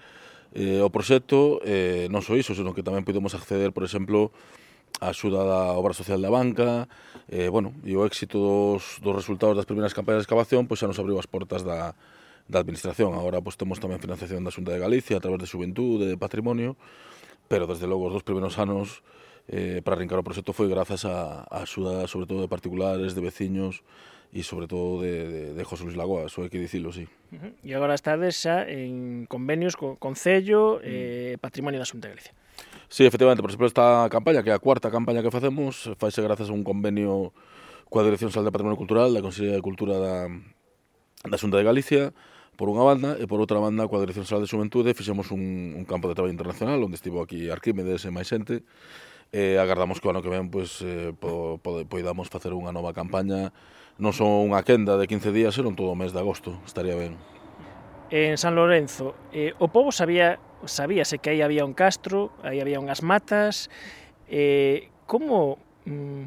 [0.56, 4.32] eh, o proxecto, eh, non só iso, senón que tamén podemos acceder, por exemplo,
[5.04, 6.88] a axuda da obra social da banca,
[7.28, 10.88] eh, bueno, e o éxito dos, dos resultados das primeiras campañas de excavación, pois xa
[10.88, 11.92] nos abriu as portas da,
[12.48, 13.14] da administración.
[13.14, 16.76] Agora pois, temos tamén financiación da Xunta de Galicia a través de Xuventude, de Patrimonio,
[17.48, 19.02] pero desde logo os dos primeiros anos
[19.48, 23.22] eh, para arrancar o proxecto foi grazas a, a axuda sobre todo de particulares, de
[23.22, 23.84] veciños
[24.34, 27.06] e sobre todo de, de, de José Luis Lagoa, eso hai que dicilo, sí.
[27.30, 27.52] Uh -huh.
[27.62, 30.90] E agora estades xa en convenios co Concello e mm.
[30.90, 32.34] eh, Patrimonio da Xunta de Galicia.
[32.90, 36.50] Sí, efectivamente, por exemplo, esta campaña, que é a cuarta campaña que facemos, faise grazas
[36.50, 37.30] a un convenio
[37.94, 40.26] coa Dirección Social de Patrimonio Cultural da Consellería de Cultura da,
[41.30, 42.10] da Xunta de Galicia,
[42.56, 45.86] por unha banda, e por outra banda, coa Dirección Social de Xuventude, fixemos un, un
[45.90, 48.62] campo de traballo internacional, onde estivo aquí Arquímedes e máis xente,
[49.34, 52.94] e agardamos que o ano que ven pois, eh, po, po, poidamos facer unha nova
[52.94, 53.50] campaña,
[53.98, 57.18] non son unha quenda de 15 días, senón todo o mes de agosto, estaría ben.
[58.14, 62.80] En San Lorenzo, eh, o povo sabía sabíase que aí había un castro, aí había
[62.80, 63.68] unhas matas,
[64.28, 66.24] eh, como mm,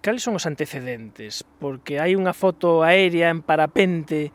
[0.00, 1.44] cales son os antecedentes?
[1.60, 4.32] Porque hai unha foto aérea en parapente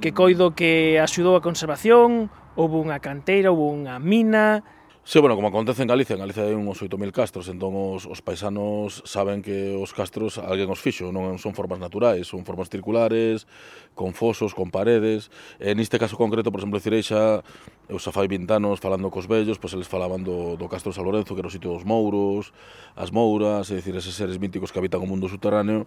[0.00, 4.62] que coido que axudou a conservación, houve unha canteira, houve unha mina...
[5.04, 8.24] Sí, bueno, como acontece en Galicia, en Galicia hai uns 8.000 castros, entón os, os
[8.24, 13.44] paisanos saben que os castros alguén os fixo, non son formas naturais, son formas circulares,
[13.92, 15.28] con fosos, con paredes.
[15.60, 17.44] E neste caso concreto, por exemplo, Cireixa,
[17.84, 20.96] eu xa fai 20 anos falando cos vellos, pois eles falaban do, do castro de
[20.96, 22.56] San Lorenzo, que era o sitio dos mouros,
[22.96, 25.84] as mouras, é dicir, eses seres míticos que habitan o mundo subterráneo,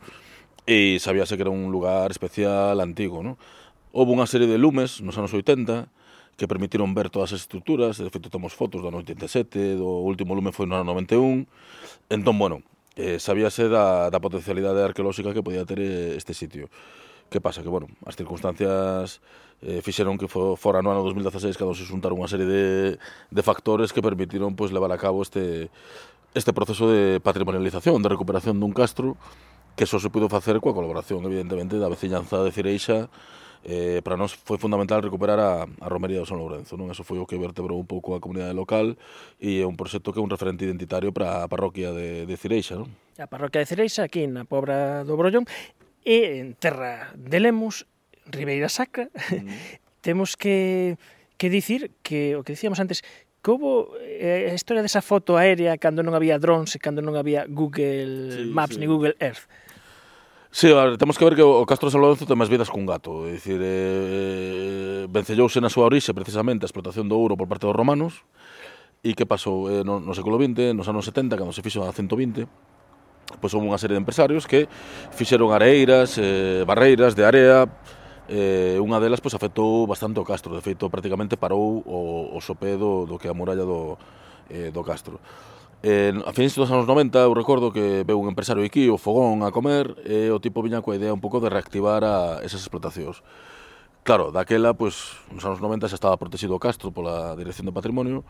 [0.70, 3.34] e sabíase que era un lugar especial, antigo, non?
[3.97, 5.89] Houve unha serie de lumes nos anos 80
[6.38, 10.38] que permitiron ver todas as estruturas, de feito temos fotos do ano 87, do último
[10.38, 11.49] lume foi no ano 91,
[12.13, 12.62] entón, bueno,
[12.93, 16.69] eh, sabíase da, da potencialidade arqueolóxica que podía ter eh, este sitio.
[17.33, 17.65] Que pasa?
[17.65, 19.17] Que, bueno, as circunstancias
[19.65, 23.41] eh, fixeron que fo, fora no ano 2016 cando se xuntaron unha serie de, de
[23.41, 25.73] factores que permitiron pues, levar a cabo este,
[26.38, 29.17] este proceso de patrimonialización, de recuperación dun castro
[29.73, 33.10] que só se pudo facer coa colaboración, evidentemente, da veciñanza de Cireixa
[33.67, 36.88] Eh, para nós foi fundamental recuperar a, a Romería do San Lourenzo, non?
[36.88, 38.95] Eso foi o que vertebrou un pouco a comunidade local
[39.43, 42.80] e é un proxecto que é un referente identitario para a parroquia de, de Cireixa,
[42.80, 42.88] non?
[43.19, 45.43] A parroquia de Cireixa, aquí na Pobra do Brollón,
[46.08, 47.84] e en terra de Lemos,
[48.23, 49.51] Ribeira Sacra, mm.
[50.08, 50.95] temos que,
[51.36, 53.03] que dicir que o que dicíamos antes,
[53.43, 57.19] que houve eh, a historia desa foto aérea cando non había drones e cando non
[57.19, 58.80] había Google sí, Maps sí.
[58.80, 59.43] ni Google Earth
[60.49, 62.88] Sí, a ver, temos que ver que o Castro San Lorenzo ten máis vidas cun
[62.88, 67.51] gato, é dicir, eh, eh, vencellouse na súa orixe precisamente a explotación do ouro por
[67.51, 68.23] parte dos romanos,
[69.03, 69.67] e que pasou?
[69.67, 72.47] Eh, no, no século XX, nos anos 70, cando se fixo a 120,
[73.43, 74.71] pois houve unha serie de empresarios que
[75.12, 77.67] fixeron areiras, eh, barreiras de area,
[78.31, 82.79] eh, unha delas pois afectou bastante o Castro, de feito prácticamente parou o, o sopé
[82.79, 83.99] do, do que a muralla do,
[84.47, 85.19] eh, do Castro.
[85.84, 89.46] Eh, a fins dos anos 90 eu recordo que veu un empresario aquí, o Fogón,
[89.46, 93.22] a comer e o tipo viña coa idea un pouco de reactivar a esas explotacións.
[94.02, 98.26] Claro, daquela, pois, nos anos 90 xa estaba protegido o Castro pola Dirección do Patrimonio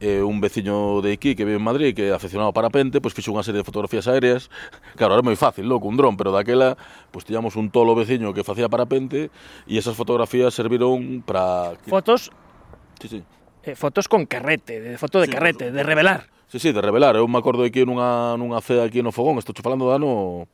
[0.00, 3.12] e un veciño de aquí que vive en Madrid que é aficionado ao parapente, pois
[3.12, 4.48] fixo unha serie de fotografías aéreas.
[4.96, 6.74] Claro, era moi fácil, loco, un dron, pero daquela,
[7.12, 9.28] pois tiñamos un tolo veciño que facía parapente
[9.68, 11.76] e esas fotografías serviron para...
[11.86, 12.32] Fotos...
[12.98, 13.20] Sí, sí.
[13.62, 16.32] Eh, fotos con carrete, de foto de sí, carrete, de revelar.
[16.50, 17.14] Sí, sí, de revelar.
[17.14, 20.50] Eu me acordo aquí nunha, nunha cea aquí no Fogón, estou falando do ano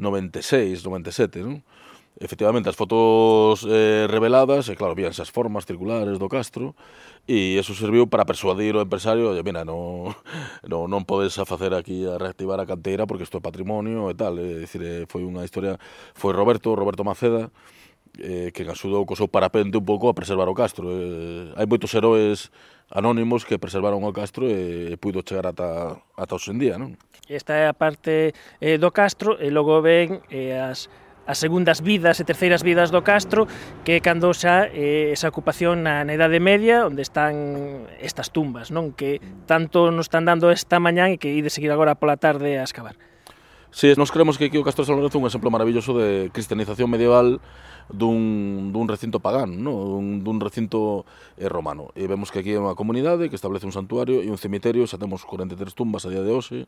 [0.00, 1.60] 96, 97, non?
[2.16, 6.72] Efectivamente, as fotos eh, reveladas, e claro, víanse as formas circulares do Castro,
[7.28, 10.08] e eso serviu para persuadir o empresario, oye, mira, no,
[10.72, 14.40] no, non podes facer aquí a reactivar a canteira porque isto é patrimonio e tal.
[14.40, 15.76] É dicir, eh, foi unha historia,
[16.16, 17.52] foi Roberto, Roberto Maceda,
[18.18, 20.88] eh, que axudou co seu parapente un pouco a preservar o Castro.
[20.88, 22.48] Eh, hai moitos heróis
[22.90, 26.74] anónimos que preservaron o Castro e, e puido chegar ata, ata hoxe en día.
[26.78, 26.94] Non?
[27.26, 28.30] Esta é a parte
[28.62, 30.86] eh, do Castro e logo ven eh, as,
[31.26, 33.50] as segundas vidas e terceiras vidas do Castro
[33.82, 38.70] que é cando xa eh, esa ocupación na, na Idade Media onde están estas tumbas
[38.70, 39.18] non que
[39.50, 42.94] tanto nos están dando esta mañán e que ide seguir agora pola tarde a excavar.
[43.74, 45.98] Si, sí, nos creemos que aquí o Castro de San Lorenzo é un exemplo maravilloso
[45.98, 47.42] de cristianización medieval
[47.92, 49.98] dun, dun recinto pagán, no?
[49.98, 51.06] dun, dun recinto
[51.38, 51.94] eh, romano.
[51.94, 54.98] E vemos que aquí é unha comunidade que establece un santuario e un cemiterio, xa
[54.98, 56.66] temos 43 tumbas a día de hoxe,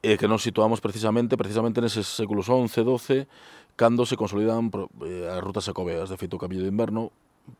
[0.00, 3.26] e que nos situamos precisamente precisamente neses séculos XI, XII,
[3.74, 4.70] cando se consolidan
[5.04, 6.08] eh, as rutas xacobeas.
[6.08, 7.10] De feito, o Camiño de Inverno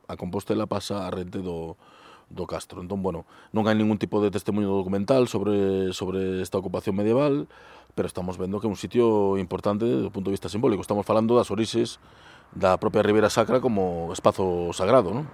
[0.06, 1.76] a Compostela pasa a rente do,
[2.30, 2.80] do Castro.
[2.80, 7.48] Entón, bueno, non hai ningún tipo de testemunho documental sobre, sobre esta ocupación medieval,
[7.96, 10.84] pero estamos vendo que é un sitio importante do punto de vista simbólico.
[10.84, 11.98] Estamos falando das orixes
[12.52, 15.26] da propia Ribeira Sacra como espazo sagrado, non?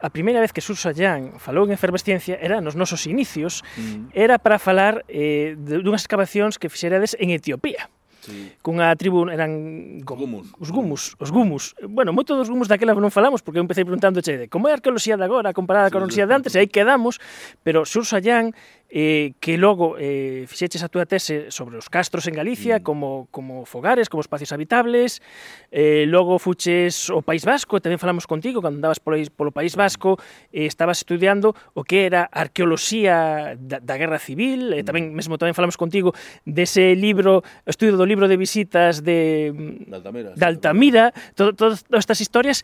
[0.00, 4.12] a primeira vez que Susa Jan falou en efervesciencia era nos nosos inicios, mm.
[4.12, 7.88] era para falar eh, dunhas excavacións que fixerades en Etiopía.
[8.26, 8.50] Sí.
[8.58, 10.50] cunha tribu eran go, gumus.
[10.58, 11.78] os gumus, os gumus.
[11.86, 14.82] Bueno, moito dos gumus daquela non falamos porque eu empecé preguntándoche de como é a
[14.82, 17.22] arqueoloxía de agora comparada sí, con a arqueoloxía de antes e aí quedamos,
[17.62, 18.50] pero Sursa Jan
[18.88, 22.82] eh, que logo eh, fixeches a túa tese sobre os castros en Galicia mm.
[22.86, 25.22] como, como fogares, como espacios habitables.
[25.70, 29.80] Eh, logo fuches o País Vasco, tamén falamos contigo cando andabas polo, polo País mm.
[29.80, 30.10] Vasco
[30.54, 35.56] eh, estabas estudiando o que era arqueoloxía da, da Guerra Civil eh, tamén mesmo tamén
[35.56, 36.14] falamos contigo
[36.46, 41.82] dese libro, estudio do libro de visitas de, mm, de Altamira, de Altamira todo, todas
[41.90, 42.62] estas historias.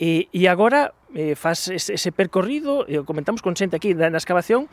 [0.00, 4.16] E, e agora eh, faz ese, ese percorrido, e comentamos con xente aquí na, na
[4.16, 4.64] excavación,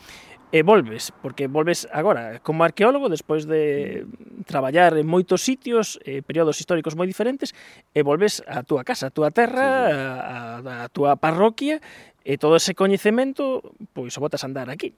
[0.51, 4.07] e volves, porque volves agora como arqueólogo despois de
[4.47, 7.51] traballar en moitos sitios, eh, períodos históricos moi diferentes,
[7.91, 11.83] e volves á túa casa, á túa terra, á a, a túa parroquia,
[12.23, 14.95] e todo ese coñecemento, pois o botas a andar aquí.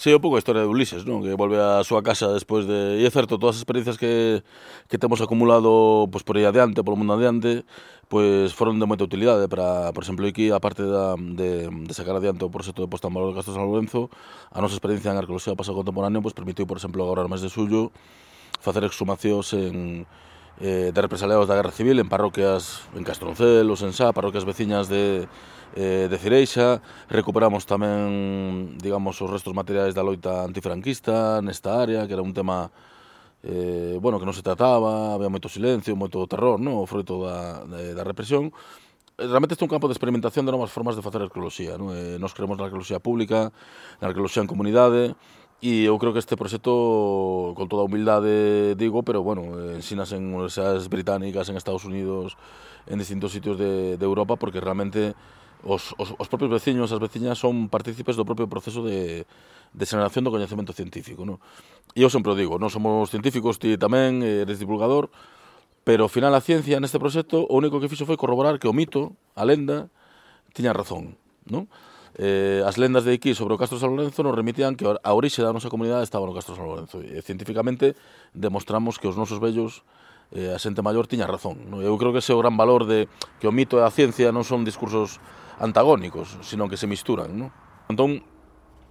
[0.00, 1.20] Sí, un pouco a historia de Ulises, non?
[1.20, 2.96] Que volve á súa casa despois de...
[2.96, 4.40] E é certo, todas as experiencias que,
[4.88, 7.68] que temos acumulado pois, por aí adiante, polo mundo adiante,
[8.08, 12.16] pois foron de moita utilidade para, por exemplo, aquí, a parte da, de, de sacar
[12.16, 14.08] adiante o proxecto de posta en valor de Castro San Lorenzo,
[14.48, 17.52] a nosa experiencia en arqueoloxía pasado contemporáneo pois, permitiu, por exemplo, agora no mes de
[17.52, 17.92] suyo,
[18.56, 20.08] facer exhumacións en,
[20.60, 25.26] eh, de represaliados da Guerra Civil en parroquias en Castroncelos, en Sá, parroquias veciñas de,
[25.74, 26.84] eh, de Cireixa.
[27.08, 32.68] Recuperamos tamén, digamos, os restos materiais da loita antifranquista nesta área, que era un tema
[33.42, 36.84] eh, bueno, que non se trataba, había moito silencio, moito terror, no?
[36.84, 38.52] o froito da, de, da represión.
[39.16, 41.80] Eh, realmente este é un campo de experimentación de novas formas de facer arqueoloxía.
[41.80, 41.96] No?
[41.96, 43.48] Eh, nos creemos na arqueoloxía pública,
[44.00, 45.16] na arqueoloxía en comunidade,
[45.60, 50.88] E eu creo que este proxecto, con toda humildade digo, pero bueno, ensinas en universidades
[50.88, 52.40] británicas, en Estados Unidos,
[52.88, 55.12] en distintos sitios de, de Europa, porque realmente
[55.60, 59.28] os, os, os propios veciños, as veciñas son partícipes do propio proceso de,
[59.76, 61.28] de xeneración do coñecemento científico.
[61.28, 61.36] Non?
[61.92, 65.12] E eu sempre o digo, non somos científicos, ti tamén eres divulgador,
[65.84, 68.72] pero ao final a ciencia neste proxecto o único que fixo foi corroborar que o
[68.72, 69.92] mito, a lenda,
[70.56, 71.20] tiña razón.
[71.44, 71.68] Non?
[72.18, 75.44] eh, as lendas de aquí sobre o Castro San Lorenzo nos remitían que a orixe
[75.44, 76.98] da nosa comunidade estaba no Castro San Lorenzo.
[77.04, 77.94] E científicamente
[78.34, 79.86] demostramos que os nosos vellos
[80.34, 81.70] eh, a xente maior tiña razón.
[81.70, 81.82] Non?
[81.82, 83.06] Eu creo que ese é o gran valor de
[83.38, 85.22] que o mito e a ciencia non son discursos
[85.58, 87.34] antagónicos, sino que se misturan.
[87.34, 87.50] Non?
[87.90, 88.22] Entón,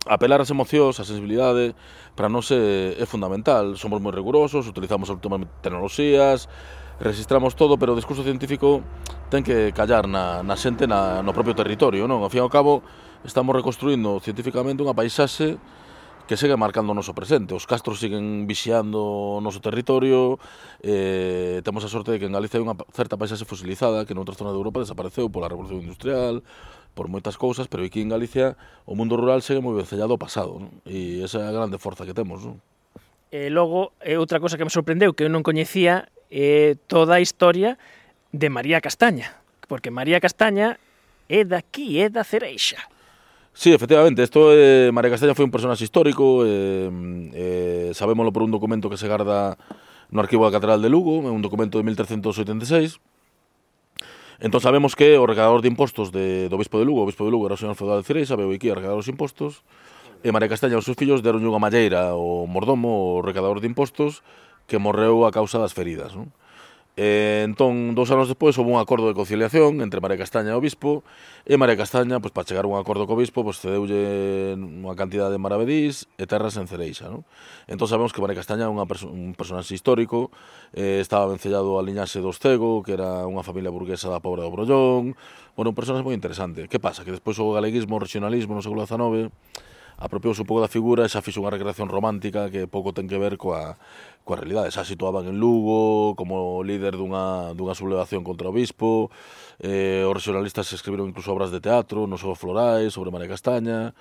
[0.08, 1.76] apelar ás emocións, a sensibilidade,
[2.16, 3.76] para nós é, é fundamental.
[3.76, 6.48] Somos moi rigurosos, utilizamos últimas tecnoloxías,
[7.00, 8.84] registramos todo, pero o discurso científico
[9.32, 12.20] ten que callar na, na xente na, no propio territorio, non?
[12.20, 12.84] Ao fin e ao cabo,
[13.24, 15.60] estamos reconstruindo científicamente unha paisaxe
[16.30, 17.58] que segue marcando o noso presente.
[17.58, 20.38] Os castros siguen vixiando o noso territorio,
[20.86, 24.38] eh, temos a sorte de que en Galicia hai unha certa paisaxe fosilizada que noutra
[24.38, 26.46] zona de Europa desapareceu pola Revolución Industrial,
[26.94, 28.54] por moitas cousas, pero aquí en Galicia
[28.86, 30.70] o mundo rural segue moi vencellado ao pasado, non?
[30.86, 32.46] e esa é a grande forza que temos.
[32.46, 32.62] Non?
[33.34, 37.24] E logo, é outra cousa que me sorprendeu, que eu non coñecía é toda a
[37.26, 37.82] historia
[38.30, 40.78] de María Castaña, porque María Castaña
[41.26, 42.86] é daqui, é da Cereixa.
[43.54, 46.88] Sí, efectivamente, isto eh, María Castaña foi un personaxe histórico, eh,
[47.36, 49.60] eh, sabémoslo por un documento que se garda
[50.10, 53.02] no arquivo da Catedral de Lugo, un documento de 1386,
[54.40, 57.32] Entón sabemos que o recaudador de impostos de, do Bispo de Lugo, o Bispo de
[57.36, 59.68] Lugo era o señor feudal de Cireixa, veu aquí a recagar os impostos,
[60.24, 63.68] e María Castaña e os seus fillos deron unha malleira o mordomo, o recaudador de
[63.68, 64.24] impostos,
[64.64, 66.16] que morreu a causa das feridas.
[66.16, 66.32] Non?
[67.00, 70.60] E, entón, dous anos despois, houve un acordo de conciliación entre María Castaña e o
[70.60, 71.08] Bispo,
[71.48, 75.32] e María Castaña, pois, para chegar a un acordo co Bispo, pois, cedeulle unha cantidade
[75.32, 77.08] de maravedís e terras en Cereixa.
[77.08, 77.24] Non?
[77.72, 80.28] Entón, sabemos que María Castaña é perso un personaxe histórico,
[80.76, 84.52] eh, estaba vencellado a liñaxe dos Cego, que era unha familia burguesa da pobre do
[84.52, 85.16] Brollón,
[85.56, 86.68] bueno, un personaxe moi interesante.
[86.68, 87.08] Que pasa?
[87.08, 89.32] Que despois o galeguismo, o regionalismo no século XIX,
[90.00, 93.20] apropiouse un pouco da figura e xa fixo unha recreación romántica que pouco ten que
[93.20, 93.76] ver coa,
[94.24, 94.72] coa realidade.
[94.72, 99.12] Xa situaban en Lugo como líder dunha, dunha sublevación contra o bispo,
[99.60, 103.92] eh, os regionalistas escribiron incluso obras de teatro, nos Ogos Florais, sobre María Castaña,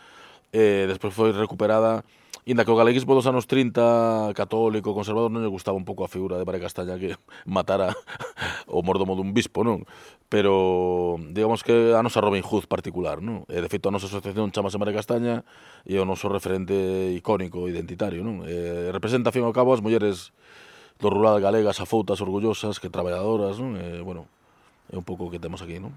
[0.54, 2.06] e eh, despois foi recuperada
[2.48, 6.08] Inda que o galeguismo dos anos 30, católico, conservador, non lle gustaba un pouco a
[6.08, 7.12] figura de Pare Castaña que
[7.44, 7.92] matara
[8.72, 9.84] o mordomo dun bispo, non?
[10.32, 13.44] Pero, digamos que a nosa Robin Hood particular, non?
[13.52, 15.44] E, de feito, a nosa asociación chamase Mare Castaña
[15.84, 18.40] e o noso referente icónico, identitario, non?
[18.48, 20.32] E, representa, a fin ao cabo, as mulleres
[20.96, 23.76] do rural galegas, afoutas, orgullosas, que traballadoras, non?
[23.76, 24.24] E, bueno,
[24.88, 25.92] é un pouco o que temos aquí, non?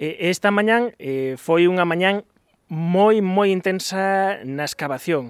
[0.00, 2.24] Esta mañán eh, foi unha mañán
[2.72, 5.28] moi, moi intensa na excavación,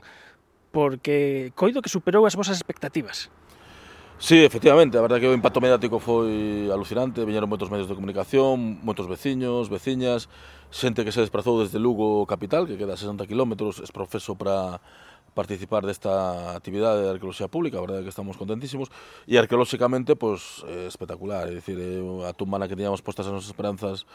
[0.71, 3.35] porque coido que superou as vosas expectativas.
[4.23, 8.79] Sí, efectivamente, a verdade que o impacto mediático foi alucinante, viñeron moitos medios de comunicación,
[8.87, 10.31] moitos veciños, veciñas,
[10.71, 14.79] xente que se desplazou desde Lugo capital, que queda a 60 km, es profeso para
[15.35, 18.95] participar desta actividade de arqueoloxía pública, a verdade que estamos contentísimos,
[19.27, 21.75] e arqueolóxicamente, pois, pues, eh, espectacular, é dicir,
[22.23, 24.07] a tumba na que tiñamos postas as nosas esperanzas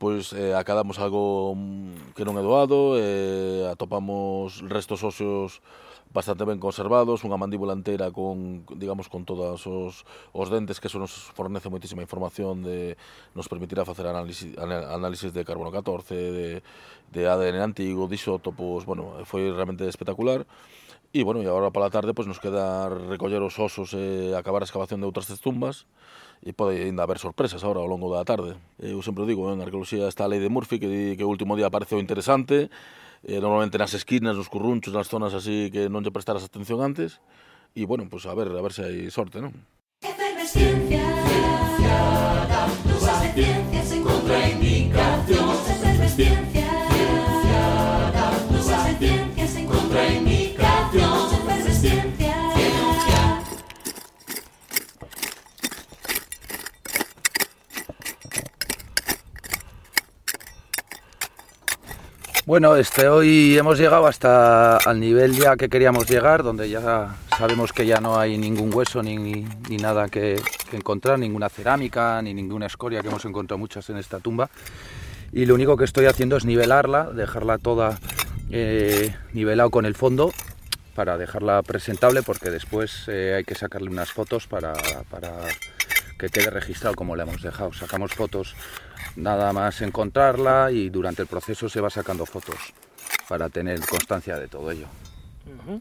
[0.00, 5.60] pois eh, acadamos algo mm, que non é doado, eh, atopamos restos óseos
[6.08, 10.96] bastante ben conservados, unha mandíbula entera con, digamos, con todos os, os dentes, que eso
[10.96, 12.96] nos fornece moitísima información de
[13.36, 16.48] nos permitirá facer análisis, análisis de carbono 14, de,
[17.12, 20.48] de ADN antigo, de isótopos, bueno, foi realmente espectacular.
[21.12, 24.62] E, bueno, e agora para a tarde pues, nos queda recoller os osos e acabar
[24.62, 25.84] a excavación de outras tumbas,
[26.40, 28.56] e pode ainda haber sorpresas ahora ao longo da tarde.
[28.80, 31.52] Eu sempre digo, en arqueoloxía está a lei de Murphy que di que o último
[31.56, 32.72] día aparece o interesante,
[33.28, 37.20] eh, normalmente nas esquinas, nos currunchos, nas zonas así que non lle prestaras atención antes,
[37.76, 39.52] e bueno, pues a ver, a ver se hai sorte, non?
[40.00, 41.98] Efervesciencia, ciencia,
[43.36, 46.49] ciencia, ciencia, ciencia, ciencia, ciencia, ciencia,
[62.50, 67.72] Bueno, este hoy hemos llegado hasta al nivel ya que queríamos llegar, donde ya sabemos
[67.72, 70.42] que ya no hay ningún hueso ni, ni nada que,
[70.72, 74.50] encontrar, ninguna cerámica ni ninguna escoria, que hemos encontrado muchas en esta tumba.
[75.30, 78.00] Y lo único que estoy haciendo es nivelarla, dejarla toda
[78.50, 80.32] eh, nivelado con el fondo
[80.96, 84.72] para dejarla presentable, porque después eh, hay que sacarle unas fotos para,
[85.08, 85.30] para
[86.18, 87.72] que quede registrado como la hemos dejado.
[87.72, 88.56] Sacamos fotos
[89.16, 92.56] nada más encontrarla y durante el proceso se va sacando fotos
[93.28, 94.86] para tener constancia de todo ello.
[95.46, 95.80] Ujú.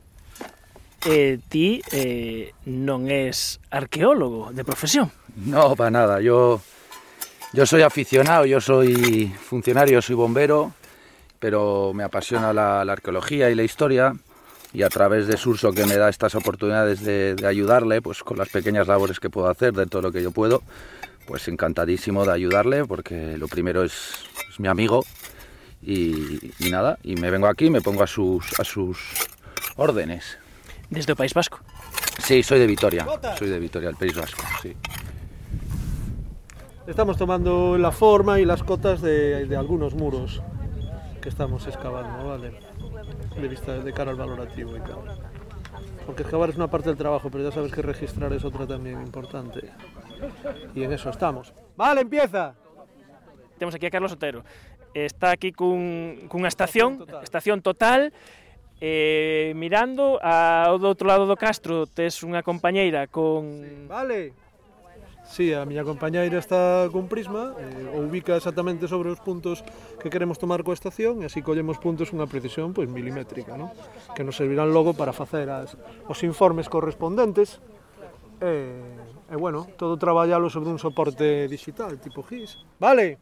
[1.05, 5.11] Eh, ti eh, non es arqueólogo de profesión.
[5.47, 6.19] No, para nada.
[6.19, 6.59] Yo,
[7.53, 10.73] yo soy aficionado, yo soy funcionario, soy bombero,
[11.39, 14.13] pero me apasiona la, la arqueología y la historia.
[14.71, 18.37] Y a través de Surso, que me da estas oportunidades de, de ayudarle, pues con
[18.37, 20.61] las pequeñas labores que puedo hacer, de todo lo que yo puedo,
[21.29, 24.15] pues encantadísimo de ayudarle, porque lo primero es,
[24.49, 25.05] es mi amigo.
[25.79, 28.97] Y, y nada, y me vengo aquí, me pongo a sus, a sus
[29.75, 30.39] órdenes.
[30.89, 31.59] Desde o País Vasco.
[32.17, 33.05] Sí, soy de Vitoria,
[33.37, 34.75] soy de Vitoria, el País Vasco, sí.
[36.87, 40.41] Estamos tomando la forma y las cotas de, de algunos muros
[41.21, 42.59] que estamos excavando, ¿vale?
[43.39, 44.97] De vista de cara al valorativo y tal.
[46.07, 48.99] Porque excavar es una parte del trabajo, pero ya sabes que registrar es otra también
[48.99, 49.69] importante.
[50.75, 51.53] E en eso estamos.
[51.75, 52.55] Vale, empieza.
[53.57, 54.43] Temos aquí a Carlos Otero.
[54.93, 58.11] Está aquí cun, cunha estación, estación total,
[58.81, 63.59] eh, mirando ao do outro lado do castro tes unha compañeira con...
[63.59, 64.19] Sí, vale.
[65.29, 69.61] Sí, a miña compañeira está cun prisma eh, o ubica exactamente sobre os puntos
[70.01, 73.69] que queremos tomar coa estación e así collemos puntos unha precisión pois milimétrica, no?
[74.17, 75.77] que nos servirán logo para facer as,
[76.09, 77.61] os informes correspondentes
[78.41, 78.98] eh,
[79.29, 82.57] E bueno, todo traballalo sobre un soporte digital, tipo GIS.
[82.79, 83.19] Vale?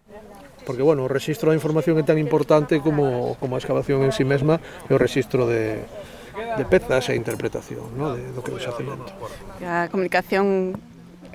[0.66, 4.24] Porque, bueno, o registro da información é tan importante como, como a excavación en sí
[4.24, 5.84] mesma e o registro de,
[6.56, 8.16] de pezas e interpretación ¿no?
[8.16, 9.12] de, do que nos acimento.
[9.60, 10.80] A comunicación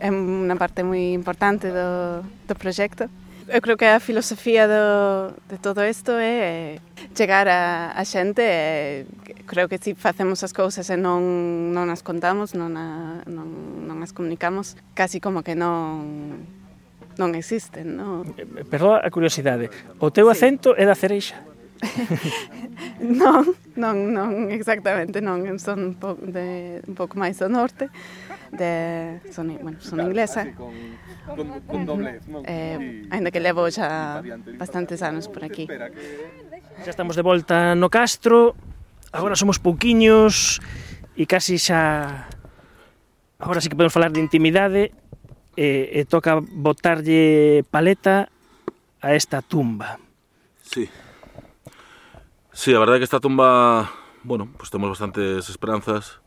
[0.00, 3.12] é unha parte moi importante do, do proxecto
[3.52, 6.80] eu creo que a filosofía do, de todo isto é
[7.14, 10.96] chegar eh, a, a xente e eh, creo que se si facemos as cousas e
[10.96, 11.20] non,
[11.76, 16.48] non as contamos, non, a, non, non as comunicamos, casi como que non
[17.20, 18.24] non existen, non?
[18.72, 19.68] Perdoa a curiosidade.
[20.00, 20.32] O teu sí.
[20.32, 21.36] acento é da cereixa?
[23.00, 23.42] non,
[23.74, 27.90] non, non, exactamente, non, son po de, un pouco máis do norte,
[28.54, 30.46] de, son, bueno, son inglesa.
[30.54, 30.70] Con,
[31.26, 32.46] con, con doblez, non?
[32.46, 34.22] Eh, ainda que levo xa
[34.58, 35.66] bastantes anos por aquí.
[35.66, 38.54] Xa estamos de volta no Castro,
[39.10, 40.62] agora somos pouquiños
[41.18, 42.30] e casi xa...
[43.42, 44.94] Agora sí que podemos falar de intimidade
[45.58, 48.30] e, e toca botarlle paleta
[49.02, 49.98] a esta tumba.
[50.62, 50.86] Sí.
[52.54, 53.88] Sí, a verdade é que esta tumba,
[54.28, 56.20] bueno, pues temos bastantes esperanzas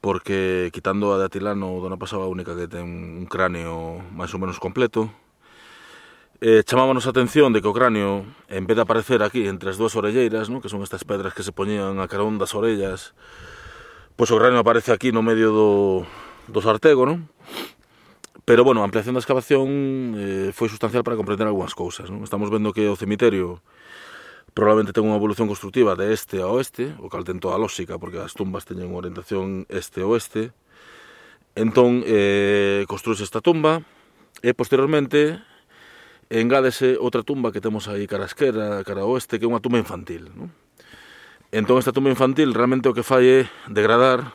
[0.00, 4.34] porque quitando a de Atilano do ano pasado a única que ten un cráneo máis
[4.34, 5.12] ou menos completo
[6.40, 9.78] eh, chamábanos a atención de que o cráneo en vez de aparecer aquí entre as
[9.78, 10.64] dúas orelleiras ¿no?
[10.64, 13.12] que son estas pedras que se poñían a carón das orellas
[14.16, 15.70] pois o cráneo aparece aquí no medio do,
[16.48, 17.28] do sartego ¿no?
[18.48, 19.68] pero bueno, a ampliación da excavación
[20.16, 22.24] eh, foi sustancial para comprender algunhas cousas ¿no?
[22.24, 23.60] estamos vendo que o cemiterio
[24.54, 27.98] probablemente ten unha evolución constructiva de este a oeste, o cal ten toda a lógica,
[27.98, 30.52] porque as tumbas teñen unha orientación este-oeste.
[31.54, 33.82] Entón, eh, construíse esta tumba,
[34.40, 35.42] e posteriormente
[36.30, 40.30] engádese outra tumba que temos aí cara esquerda, cara oeste, que é unha tumba infantil.
[40.32, 40.54] Non?
[41.50, 44.30] Entón, esta tumba infantil realmente o que fai é degradar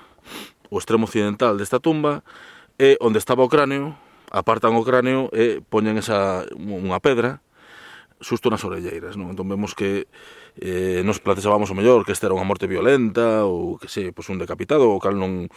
[0.67, 2.25] o extremo occidental desta tumba,
[2.75, 3.95] e onde estaba o cráneo,
[4.35, 7.44] apartan o cráneo e poñen esa, unha pedra,
[8.21, 9.35] susto nas orelleiras, non?
[9.35, 10.07] Entón vemos que
[10.59, 14.31] eh, nos planteábamos o mellor que esta era unha morte violenta ou que sei, pois
[14.31, 15.51] un decapitado, o cal non,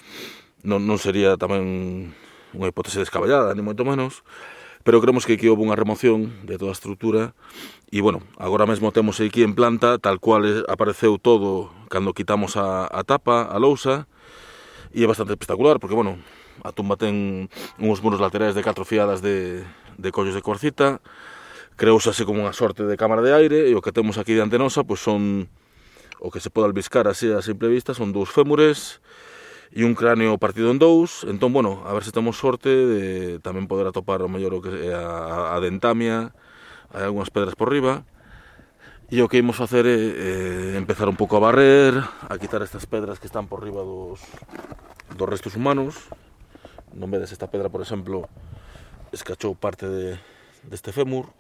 [0.67, 2.11] non, non sería tamén
[2.57, 4.27] unha hipótese descabellada, ni moito menos,
[4.83, 7.37] pero creemos que aquí houve unha remoción de toda a estrutura
[7.93, 12.89] e, bueno, agora mesmo temos aquí en planta tal cual apareceu todo cando quitamos a,
[12.91, 14.11] a tapa, a lousa
[14.91, 16.19] e é bastante espectacular porque, bueno,
[16.65, 17.47] a tumba ten
[17.79, 19.63] uns muros laterais de catro fiadas de,
[20.01, 20.99] de collos de cuarcita
[21.79, 24.59] creouse así como unha sorte de cámara de aire e o que temos aquí diante
[24.59, 25.47] nosa pois son
[26.19, 28.99] o que se pode albiscar así a simple vista son dous fémures
[29.71, 33.71] e un cráneo partido en dous entón, bueno, a ver se temos sorte de tamén
[33.71, 36.35] poder atopar o mellor o que é a, a dentamia
[36.91, 38.03] hai algunhas pedras por riba
[39.09, 42.85] E o que imos facer é, é empezar un pouco a barrer, a quitar estas
[42.85, 44.21] pedras que están por riba dos,
[45.17, 46.13] dos restos humanos.
[46.93, 48.29] Non vedes esta pedra, por exemplo,
[49.09, 50.21] escachou parte de,
[50.69, 51.33] deste fémur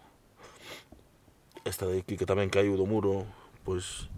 [1.68, 3.28] esta de aquí que tamén caiu do muro,
[3.62, 4.08] pois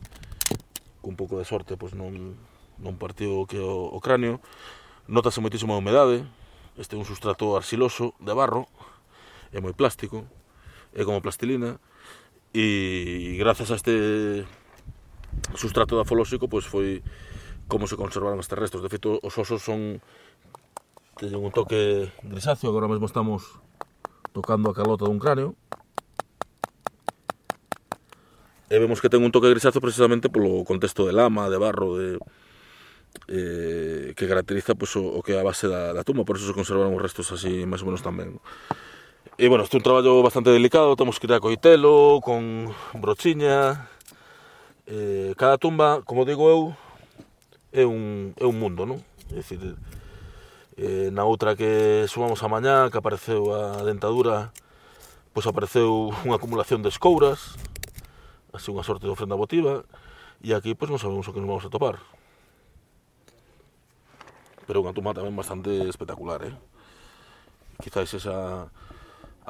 [1.02, 2.38] cun pouco de sorte, pois non
[2.80, 4.40] non partiu que o, o cráneo.
[5.10, 6.24] Notase moitísima humedade,
[6.78, 8.70] este é un sustrato arxiloso de barro,
[9.52, 10.24] é moi plástico,
[10.94, 11.76] é como plastilina,
[12.54, 14.46] e, e grazas a este
[15.58, 17.02] sustrato dafolóxico, pois foi
[17.68, 18.82] como se conservaron estes restos.
[18.82, 20.00] De feito, os osos son
[21.18, 23.60] teñen un toque grisáceo, agora mesmo estamos
[24.32, 25.58] tocando a calota dun cráneo,
[28.70, 32.22] e vemos que ten un toque grisazo precisamente polo contexto de lama, de barro, de
[33.26, 36.46] eh, que caracteriza pues, o, o que é a base da, da tumba, por eso
[36.46, 38.38] se conservaron os restos así máis ou menos tamén.
[39.34, 43.90] E bueno, este é un traballo bastante delicado, temos que ir a coitelo, con brochiña,
[44.86, 46.60] eh, cada tumba, como digo eu,
[47.74, 49.02] é un, é un mundo, non?
[49.34, 49.58] É dicir,
[50.78, 54.54] eh, na outra que sumamos a mañá, que apareceu a dentadura,
[55.34, 57.59] pois apareceu unha acumulación de escouras,
[58.54, 59.86] así unha sorte de ofrenda votiva,
[60.40, 61.96] e aquí pois non sabemos o que nos vamos a topar.
[64.70, 66.54] Pero unha tumba tamén bastante espectacular, eh?
[67.82, 68.68] Quizáis esa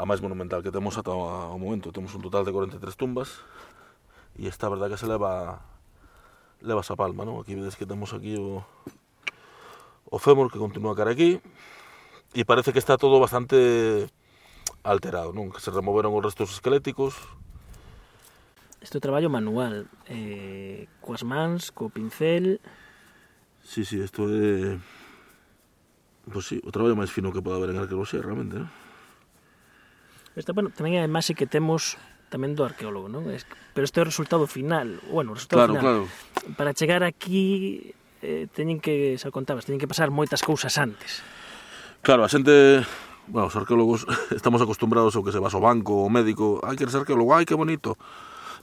[0.01, 1.93] a máis monumental que temos ata o momento.
[1.93, 3.45] Temos un total de 43 tumbas
[4.39, 5.61] e esta verdad que se leva
[6.65, 7.41] leva a palma, non?
[7.41, 8.65] Aquí vedes que temos aquí o,
[10.09, 11.41] o fémur que continúa cara aquí
[12.33, 14.09] e parece que está todo bastante
[14.85, 15.53] alterado, non?
[15.53, 17.17] Que se removeron os restos esqueléticos,
[18.81, 22.65] Este é traballo manual, eh, coas mans, co pincel...
[23.61, 24.81] Sí, sí, isto é...
[26.25, 28.73] Pois pues sí, o traballo máis fino que pode haber en arqueoloxía, realmente, non?
[30.33, 32.01] Esta, bueno, tamén é a imaxe que temos
[32.33, 33.29] tamén do arqueólogo, non?
[33.29, 33.45] Es,
[33.77, 35.85] pero este é o resultado final, bueno, o resultado claro, final.
[36.09, 36.57] Claro.
[36.57, 37.93] Para chegar aquí
[38.25, 41.21] eh, teñen que, xa contabas, teñen que pasar moitas cousas antes.
[42.01, 42.81] Claro, a xente
[43.29, 44.09] bueno, os arqueólogos
[44.39, 47.45] estamos acostumbrados ao que se vas ao banco, ao médico, ai, que ser arqueólogo, ai,
[47.45, 48.01] que bonito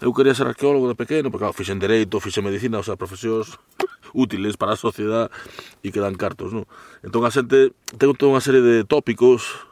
[0.02, 3.58] eu quería ser arqueólogo de pequeno, porque claro, fixen dereito, fixen medicina, o sea, profesións
[4.14, 5.34] útiles para a sociedade
[5.82, 6.70] e que dan cartos, non?
[7.02, 9.66] Entón a xente, ten toda unha serie de tópicos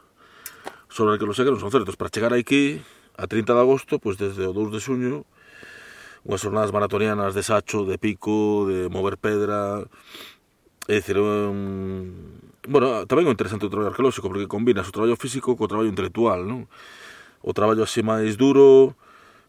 [0.90, 1.94] sobre a arqueoloxía que non son certos.
[1.94, 2.82] Para chegar aquí,
[3.14, 5.14] a 30 de agosto, pois pues, desde o 2 de xuño,
[6.26, 9.86] unhas jornadas maratonianas de sacho, de pico, de mover pedra,
[10.86, 12.38] É dicir, un...
[12.70, 16.46] bueno, tamén é interesante o traballo arqueolóxico porque combinas o traballo físico co traballo intelectual,
[16.46, 16.70] non?
[17.42, 18.94] O traballo así máis duro,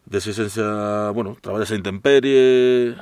[0.08, 2.96] desexencia, bueno, traballas a intemperie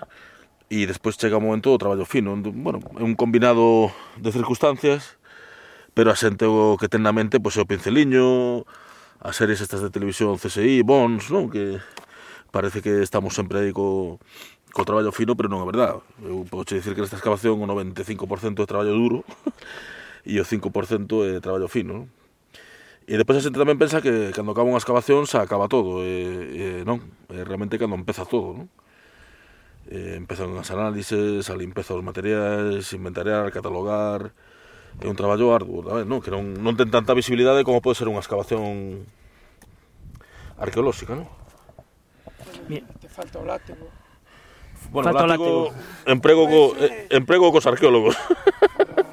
[0.66, 5.14] e despois chega o momento do traballo fino, onde, bueno, é un combinado de circunstancias,
[5.94, 8.66] pero a xente o que ten na mente pois é o pinceliño,
[9.22, 11.46] as series estas de televisión CSI, Bons, non?
[11.46, 11.78] Que
[12.50, 14.18] parece que estamos sempre aí co,
[14.74, 16.02] co traballo fino, pero non é verdade.
[16.26, 19.18] Eu podo dicir que nesta excavación o 95% é traballo duro
[20.26, 20.58] e o 5%
[21.22, 22.25] é traballo fino, non?
[23.06, 26.82] E depois a xente tamén pensa que cando acaba unha excavación se acaba todo, e,
[26.82, 26.98] e non,
[27.30, 28.66] é realmente cando empeza todo, non?
[29.86, 34.34] E empezan as análises, a limpeza dos materiais, inventariar, catalogar,
[34.98, 36.18] é un traballo arduo, tamén, non?
[36.18, 39.06] Que non, non ten tanta visibilidade como pode ser unha excavación
[40.58, 41.30] arqueolóxica, non?
[42.66, 43.86] Te falta o látigo.
[44.90, 46.10] Bueno, falta o látigo, látigo.
[46.10, 48.18] emprego, co, eh, emprego cos arqueólogos.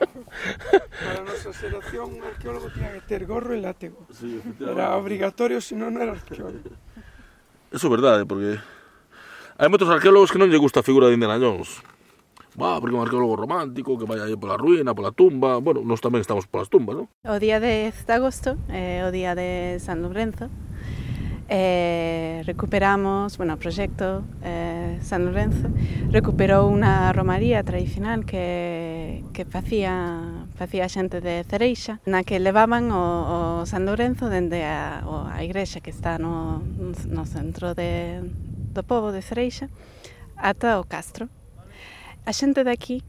[0.58, 4.06] Para a nosa xeración, un arqueólogo tiña que ter gorro e látego.
[4.14, 6.74] Sí, era obrigatorio, senón non era arqueólogo.
[7.74, 8.30] Eso é verdade, ¿eh?
[8.30, 8.62] porque
[9.58, 11.82] hai moitos arqueólogos que non lle gusta a figura de Indiana Jones.
[12.54, 15.58] Va, porque é un arqueólogo romántico que vai aí pola ruína, pola tumba.
[15.58, 17.08] Bueno, nós tamén estamos polas tumbas, non?
[17.26, 20.54] O día 10 de agosto eh, o día de San Lorenzo,
[21.50, 25.68] eh, recuperamos, bueno, o proxecto eh, San Lorenzo
[26.10, 33.64] recuperou unha romaría tradicional que, que facía facía xente de Cereixa na que levaban o,
[33.64, 36.64] o San Lorenzo dende a, o, a igrexa que está no,
[37.10, 38.24] no centro de,
[38.72, 39.68] do povo de Cereixa
[40.38, 41.28] ata o castro.
[42.24, 43.04] A xente daqui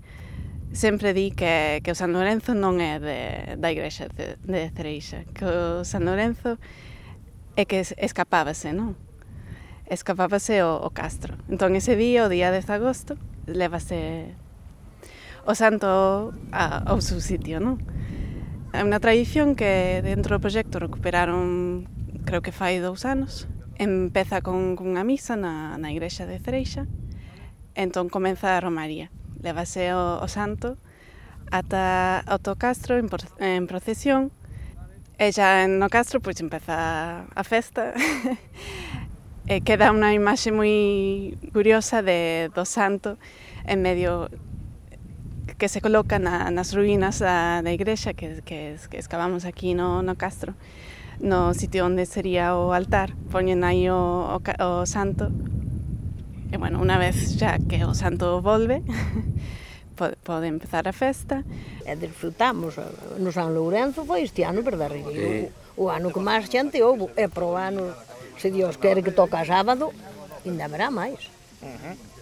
[0.74, 3.18] sempre di que, que o San Lorenzo non é de,
[3.62, 6.93] da igrexa de, de Cereixa, que o San Lorenzo é
[7.55, 8.98] e que escapábase, non?
[9.86, 11.38] Escapábase o, o castro.
[11.46, 13.12] Entón ese día, o día 10 de agosto,
[13.46, 14.34] levase
[15.46, 17.78] o santo a, ao seu sitio, non?
[18.74, 21.86] É unha tradición que dentro do proxecto recuperaron,
[22.26, 23.46] creo que fai dous anos.
[23.78, 26.90] Empeza con unha misa na, na igrexa de Cereixa,
[27.78, 29.14] entón comeza a Romaría.
[29.38, 30.74] Levase o, o santo
[31.52, 33.07] ata o Castro en,
[33.38, 34.32] en procesión
[35.19, 37.95] e xa no castro pois empeza a festa.
[39.45, 43.21] E queda unha imaxe moi curiosa de do santo
[43.69, 44.33] en medio
[45.61, 50.01] que se coloca na, nas ruínas da, da igrexa que, que, que excavamos aquí no,
[50.01, 50.57] no castro
[51.21, 55.31] no sitio onde sería o altar poñen aí o, o, o santo.
[56.51, 58.81] E bueno, unha vez xa que o santo volve,
[59.95, 61.47] pode empezar a festa.
[61.86, 62.76] E disfrutamos,
[63.18, 65.01] no San Lourenzo foi este ano, verdade?
[65.01, 65.49] Sí.
[65.78, 67.95] O, o ano que máis xente houve, e pro ano,
[68.36, 69.95] se Dios quere que toca sábado,
[70.45, 71.30] ainda haberá máis.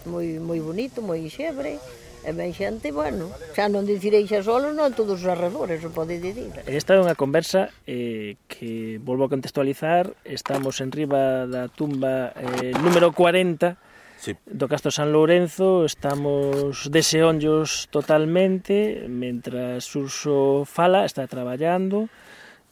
[0.06, 1.80] Moi, moi bonito, moi xebre,
[2.22, 6.22] E ben xente, bueno, xa non dicirei xa solo, non todos os arredores, o pode
[6.22, 6.54] dicir.
[6.70, 10.14] Esta é unha conversa eh, que volvo a contextualizar.
[10.22, 13.74] Estamos en riba da tumba eh, número 40
[14.22, 14.38] sí.
[14.46, 22.06] do Castro San Lourenzo estamos deseonllos totalmente mentras Urso fala, está traballando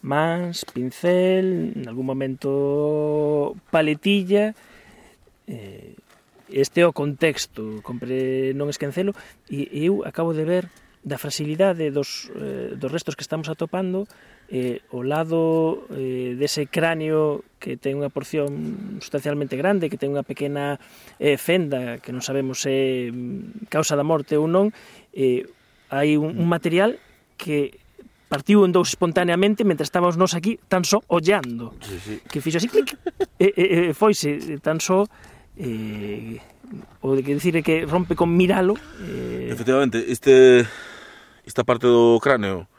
[0.01, 4.55] mans, pincel, en algún momento paletilla
[5.51, 5.98] eh,
[6.51, 9.14] este é o contexto, compre non esquencelo,
[9.46, 10.64] e eu acabo de ver
[11.03, 14.07] da fragilidade dos, eh, dos restos que estamos atopando
[14.51, 20.26] eh, o lado eh, dese cráneo que ten unha porción sustancialmente grande, que ten unha
[20.26, 20.82] pequena
[21.22, 23.14] eh, fenda, que non sabemos se eh,
[23.70, 24.74] causa da morte ou non,
[25.14, 25.46] eh,
[25.94, 26.98] hai un, un material
[27.38, 27.78] que
[28.30, 31.74] partiu en dous espontaneamente mentre estábamos nós aquí tan só ollando.
[31.82, 32.14] Sí, sí.
[32.30, 32.94] Que fixo así clic
[33.38, 35.03] e, e, e foise tan só
[35.59, 36.38] eh,
[37.03, 38.78] o de que decir que rompe con miralo.
[39.03, 39.51] Eh...
[39.51, 40.62] Efectivamente, este
[41.42, 42.70] esta parte do cráneo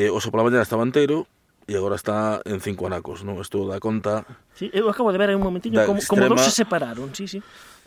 [0.00, 1.28] eh, Oso pola mañana estaba entero
[1.68, 3.36] e agora está en cinco anacos, non?
[3.36, 4.24] Isto dá conta...
[4.56, 7.38] Sí, eu acabo de ver un momentiño como, extrema, como dos se separaron, sí, sí.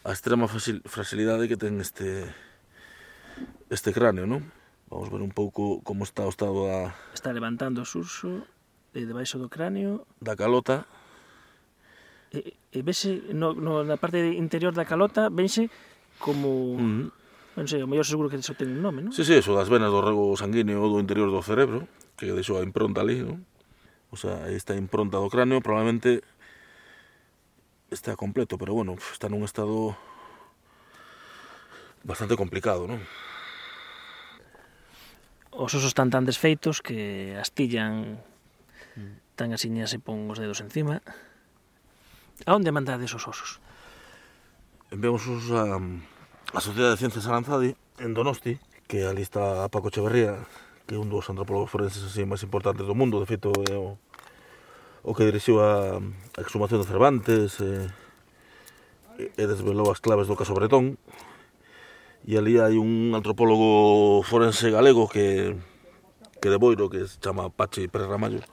[0.05, 2.29] A extrema fragilidade que ten este
[3.73, 4.45] este cráneo, non?
[4.93, 6.93] Vamos ver un pouco como está o estado da...
[7.17, 8.45] Está levantando o surso
[8.93, 10.05] de debaixo do cráneo.
[10.21, 10.85] Da calota.
[12.29, 15.67] E, e vese no, no, na parte interior da calota, vense
[16.21, 16.77] como...
[16.77, 17.23] Mm -hmm.
[17.53, 19.13] Non sei, o mellor seguro que iso ten un nome, non?
[19.13, 21.85] Sí, sí, eso das venas do rego sanguíneo do interior do cerebro
[22.17, 23.43] que deixou a impronta ali, non?
[24.13, 26.21] O sea, esta está impronta do cráneo, probablemente
[27.89, 29.97] está completo, pero bueno, está nun estado
[32.05, 33.01] bastante complicado, non?
[35.53, 38.21] Os osos están tan desfeitos que astillan
[39.33, 41.01] tan asiñas e pon os dedos encima.
[42.45, 43.61] A onde mandades os osos?
[44.93, 45.77] Enviamos os a,
[46.53, 50.45] a Sociedade de Ciencias Aranzadi en Donosti, que ali está Paco Echeverría,
[50.87, 53.95] que é un dos antropólogos forenses así máis importantes do mundo, de feito é o,
[55.03, 57.87] o que dirixiu a, a exhumación de Cervantes, e,
[59.37, 60.99] e desvelou as claves do caso Bretón,
[62.23, 65.55] e ali hai un antropólogo forense galego que
[66.43, 68.43] que de Boiro, que se chama Pachi Pérez Ramallo,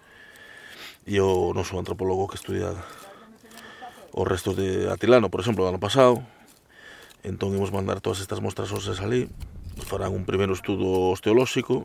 [1.03, 2.70] e o noso antropólogo que estudia
[4.14, 6.22] os restos de Atilano, por exemplo, do ano pasado,
[7.26, 9.26] entón imos mandar todas estas mostras óseas ali,
[9.83, 11.83] farán un primeiro estudo osteolóxico,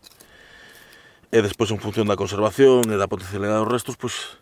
[1.35, 4.39] e despois en función da conservación e da potencialidade dos restos, pois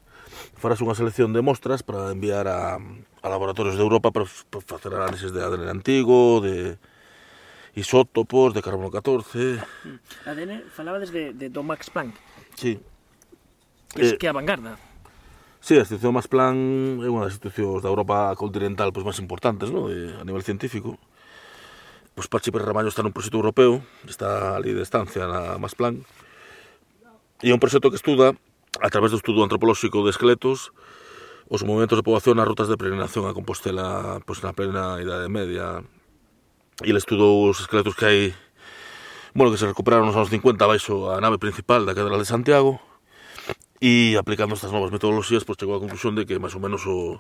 [0.62, 4.94] farás unha selección de mostras para enviar a, a laboratorios de Europa para, para facer
[4.94, 6.78] análisis de ADN antigo, de
[7.74, 9.58] isótopos, de carbono 14...
[9.58, 10.30] Mm.
[10.30, 12.14] ADN, falaba desde de, do Max Planck.
[12.54, 12.78] Sí.
[13.90, 14.78] Que, eh, que a vanguarda.
[15.66, 19.74] Sí, a institución Max Planck é unha das institucións da Europa continental pois, máis importantes
[19.74, 19.90] ¿no?
[19.90, 21.02] de, a nivel científico.
[22.14, 26.06] Pois Pachi Pérez Ramallo está nun proxecto europeo, está ali de estancia na Max Planck,
[27.44, 28.32] E é un proxecto que estuda,
[28.80, 30.72] a través do estudo antropolóxico de esqueletos,
[31.52, 35.84] os movimentos de poboación nas rutas de peregrinación a Compostela pois, na plena Idade Media.
[36.80, 38.20] E ele estudou os esqueletos que hai
[39.36, 42.80] bueno, que se recuperaron nos anos 50 baixo a nave principal da Catedral de Santiago
[43.84, 47.20] e aplicando estas novas metodoloxías pois chegou á conclusión de que máis ou menos o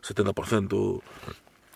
[0.00, 1.04] 70%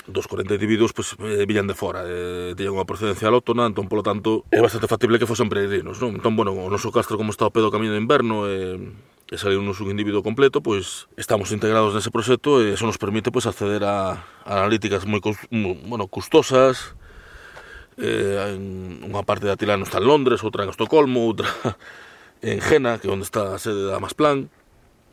[0.09, 3.93] dos 40 individuos pois, pues, eh, villan de fora eh, tiñan unha procedencia alótona entón
[3.93, 6.17] polo tanto é bastante factible que fosen peregrinos non?
[6.17, 8.81] entón bueno, o noso castro como está ao pé do camiño de inverno eh,
[9.29, 13.45] e salir un individuo completo, pois estamos integrados nese proxecto e eso nos permite pois
[13.45, 15.21] acceder a, a analíticas moi,
[15.53, 16.97] moi bueno, custosas,
[18.01, 21.53] eh, en unha parte da Tilano está en Londres, outra en Estocolmo, outra
[22.41, 24.49] en Jena, que é onde está a sede da Masplan,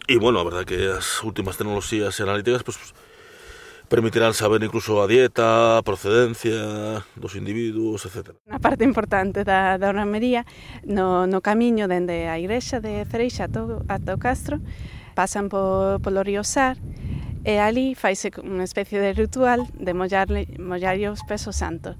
[0.07, 2.95] e bueno, a verdade que as últimas tecnoloxías e analíticas pois, pois
[3.87, 8.35] permitirán saber incluso a dieta, a procedencia dos individuos, etc.
[8.49, 10.43] Unha parte importante da, da ornamería
[10.83, 14.59] no, no camiño dende a igrexa de Cereixa ato, ato Castro
[15.15, 16.77] pasan po, polo río Sar
[17.45, 21.93] e ali faise unha especie de ritual de mollarle, mollarlle os pesos santos.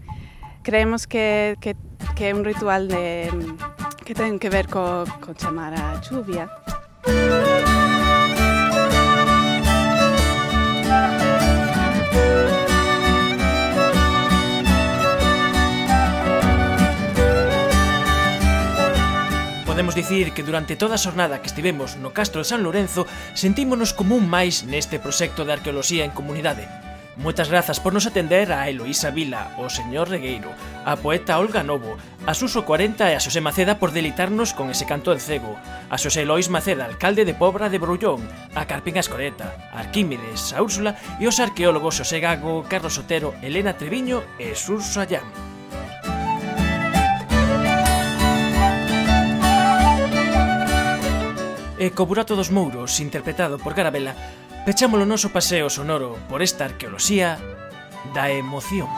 [0.66, 1.78] Creemos que, que,
[2.18, 3.30] que é un ritual de,
[4.02, 6.50] que ten que ver co, co chamar a chuvia.
[7.06, 7.85] Música
[19.96, 23.96] podemos dicir que durante toda a xornada que estivemos no Castro de San Lorenzo sentímonos
[23.96, 26.68] como un máis neste proxecto de arqueoloxía en comunidade.
[27.16, 30.52] Moitas grazas por nos atender a Eloísa Vila, o señor Regueiro,
[30.84, 31.96] a poeta Olga Novo,
[32.28, 35.56] a Suso 40 e a Xosé Maceda por delitarnos con ese canto en cego,
[35.88, 38.20] a Xosé Eloís Maceda, alcalde de Pobra de Brullón,
[38.52, 43.80] a Carpín Ascoreta, a Arquímedes, a Úrsula e os arqueólogos Xosé Gago, Carlos Otero, Elena
[43.80, 45.55] Treviño e Surso Allán.
[51.86, 54.18] e co burato dos mouros interpretado por Garabela
[54.66, 57.38] pechamos o noso paseo sonoro por esta arqueoloxía
[58.18, 58.90] da emoción.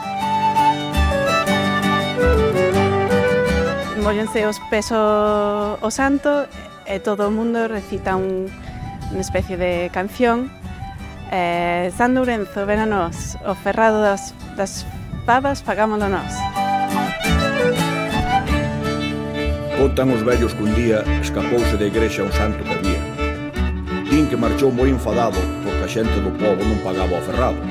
[4.00, 4.96] Mollense os peso
[5.76, 6.48] o santo
[6.88, 8.48] e todo o mundo recita un,
[9.12, 10.48] unha especie de canción
[11.28, 14.88] eh, San Lourenzo, ven a nós, o ferrado das, das
[15.28, 16.32] pavas, pagámoslo nós.
[19.78, 22.98] Contan os vellos que un día escapouse da igrexa un santo que había.
[24.10, 27.62] Din que marchou moi enfadado porque a xente do povo non pagaba o aferrado.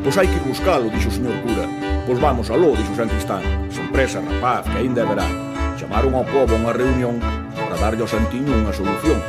[0.00, 1.68] Pois hai que buscalo, dixo o señor cura.
[2.08, 3.44] Pois vamos aló, dixo o sancristán.
[3.68, 5.28] Sen presa, rapaz, que aínda verá.
[5.76, 7.20] Chamaron ao povo a unha reunión
[7.52, 9.20] para darlle ao santiño unha solución.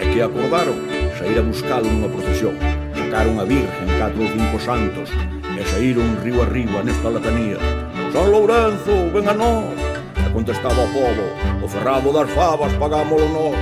[0.00, 0.80] E que acordaron
[1.20, 2.56] sair a buscalo nunha procesión.
[2.96, 5.12] Sacaron a virgen, catro ou cinco santos,
[5.44, 7.60] e saíron río arriba nesta latanía.
[8.16, 9.91] San Lourenzo, ven a nós,
[10.32, 13.56] contestaba o povo O ferrado das favas pagámolo nós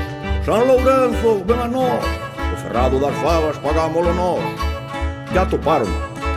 [0.45, 2.05] San Lourenzo, ven a nós
[2.53, 4.45] O ferrado das favas pagámolo nós
[5.35, 5.91] Ya toparon,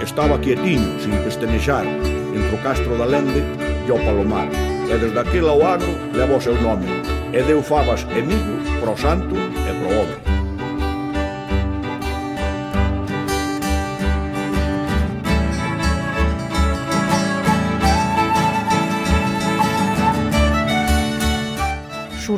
[0.03, 3.43] estaba quietiño, sin pestenexar Entre o castro da lende
[3.85, 4.47] e o palomar.
[4.89, 6.87] E desde aquel ao agro levou seu nome.
[7.31, 10.42] E deu favas e millo pro santo e pro home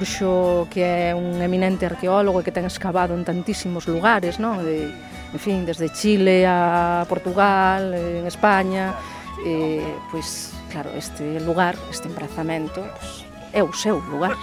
[0.06, 4.62] Xurxo, que é un eminente arqueólogo e que ten excavado en tantísimos lugares, non?
[4.62, 8.94] De, en fin, desde Chile a Portugal, en España,
[9.42, 9.82] eh,
[10.14, 14.38] pois, claro, este lugar, este emprazamento, pois, é o seu lugar.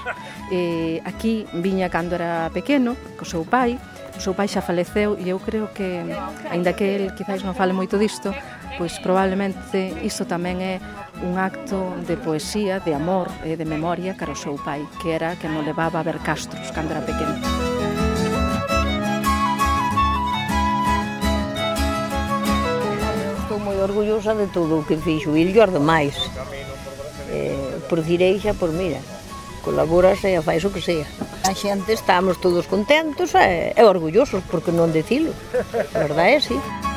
[0.50, 3.78] Eh, aquí viña cando era pequeno, co seu pai,
[4.12, 6.12] o seu pai xa faleceu e eu creo que,
[6.50, 8.34] aínda que el quizáis non fale moito disto,
[8.78, 10.74] pois probablemente iso tamén é
[11.22, 15.36] un acto de poesía, de amor e de memoria cara ao seu pai, que era
[15.36, 17.36] que non levaba a ver castros cando era pequeno.
[23.44, 26.16] Estou moi orgullosa de todo o que fixo, e os demais.
[27.32, 29.00] Eh, por direixa, por mira,
[29.62, 31.06] colabora e faz o que sea.
[31.44, 35.34] A xente estamos todos contentos e, e orgullosos, porque non decilo.
[35.94, 36.91] A verdade é, sí.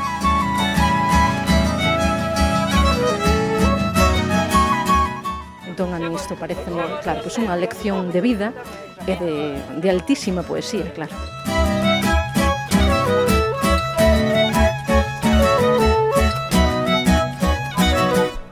[5.76, 8.56] entón a mí isto parece moi, claro, pois unha lección de vida
[9.04, 11.12] e de, de altísima poesía, claro.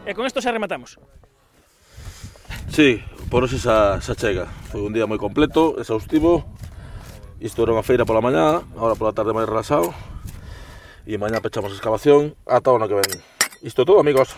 [0.04, 1.00] E con isto xa rematamos.
[2.68, 3.00] Sí,
[3.32, 4.52] por hoxe xa, xa chega.
[4.68, 6.44] Foi un día moi completo, exhaustivo.
[7.40, 9.96] Isto era unha feira pola mañá, agora pola tarde máis relaxado.
[11.08, 13.16] E mañá pechamos a excavación ata o ano que ven.
[13.64, 14.36] Isto todo, amigos.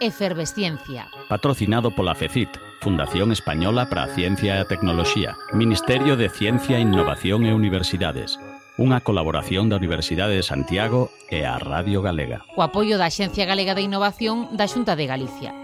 [0.00, 1.08] Efervesciencia.
[1.28, 7.48] Patrocinado pola FECIT, Fundación Española para a Ciencia e a Tecnoloxía, Ministerio de Ciencia, Innovación
[7.48, 8.36] e Universidades.
[8.76, 12.44] Unha colaboración da Universidade de Santiago e a Radio Galega.
[12.52, 15.56] O apoio da Xencia Galega de Innovación da Xunta de Galicia.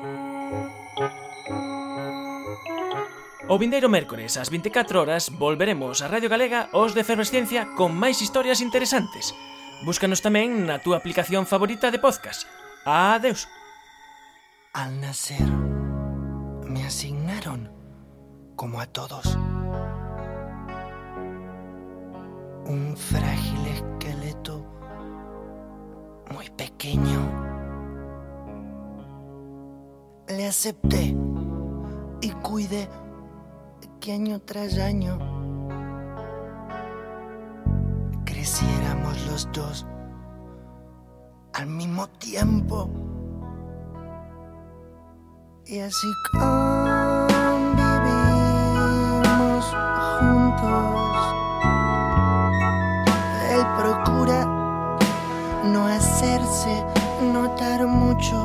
[3.52, 8.24] O vindeiro mércores ás 24 horas volveremos a Radio Galega os de Efervesciencia con máis
[8.24, 9.36] historias interesantes.
[9.84, 12.48] Búscanos tamén na túa aplicación favorita de podcast.
[12.88, 13.44] Adeus.
[14.74, 15.46] Al nacer
[16.66, 17.70] me asignaron,
[18.56, 19.38] como a todos,
[22.64, 24.64] un frágil esqueleto
[26.34, 27.20] muy pequeño.
[30.28, 31.14] Le acepté
[32.22, 32.88] y cuidé
[34.00, 35.18] que año tras año
[38.24, 39.86] creciéramos los dos
[41.52, 42.90] al mismo tiempo.
[45.64, 46.84] Y así convivimos
[50.18, 51.16] juntos.
[53.48, 54.44] Él procura
[55.64, 56.84] no hacerse
[57.32, 58.44] notar mucho.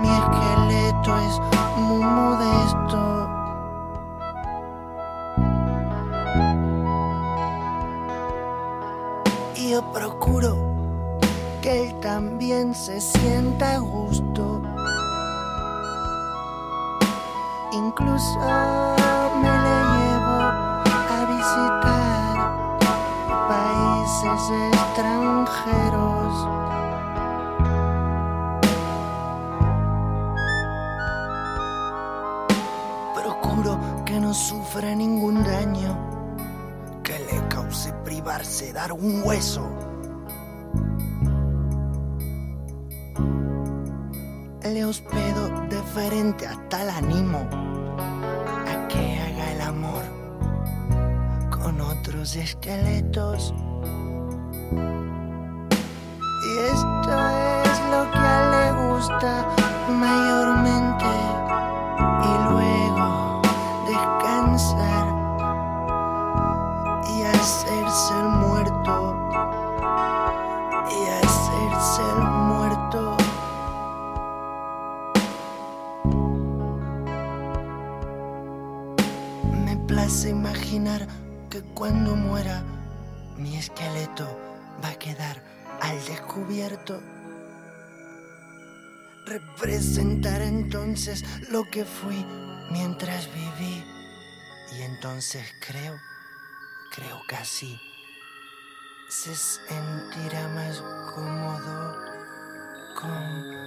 [0.00, 1.38] Mi esqueleto es
[1.76, 3.28] muy modesto.
[9.54, 10.56] Y yo procuro
[11.60, 14.31] que él también se sienta a gusto.
[18.02, 18.40] incluso
[19.42, 20.38] me le llevo
[21.10, 22.34] a visitar
[23.48, 24.42] países
[24.72, 26.32] extranjeros.
[33.14, 35.96] Procuro que no sufra ningún daño
[37.02, 39.68] que le cause privarse dar un hueso.
[44.64, 47.71] Le hospedo de frente hasta el ánimo
[52.22, 53.52] otros esqueletos.
[56.44, 57.12] Y esto
[57.64, 59.61] es lo que a él le gusta
[81.82, 82.62] cuando muera
[83.36, 84.24] mi esqueleto
[84.84, 85.42] va a quedar
[85.80, 87.02] al descubierto.
[89.26, 92.24] Representar entonces lo que fui
[92.70, 93.84] mientras viví.
[94.78, 95.98] Y entonces creo,
[96.94, 97.76] creo que así
[99.08, 100.80] se sentirá más
[101.12, 101.96] cómodo
[103.00, 103.61] con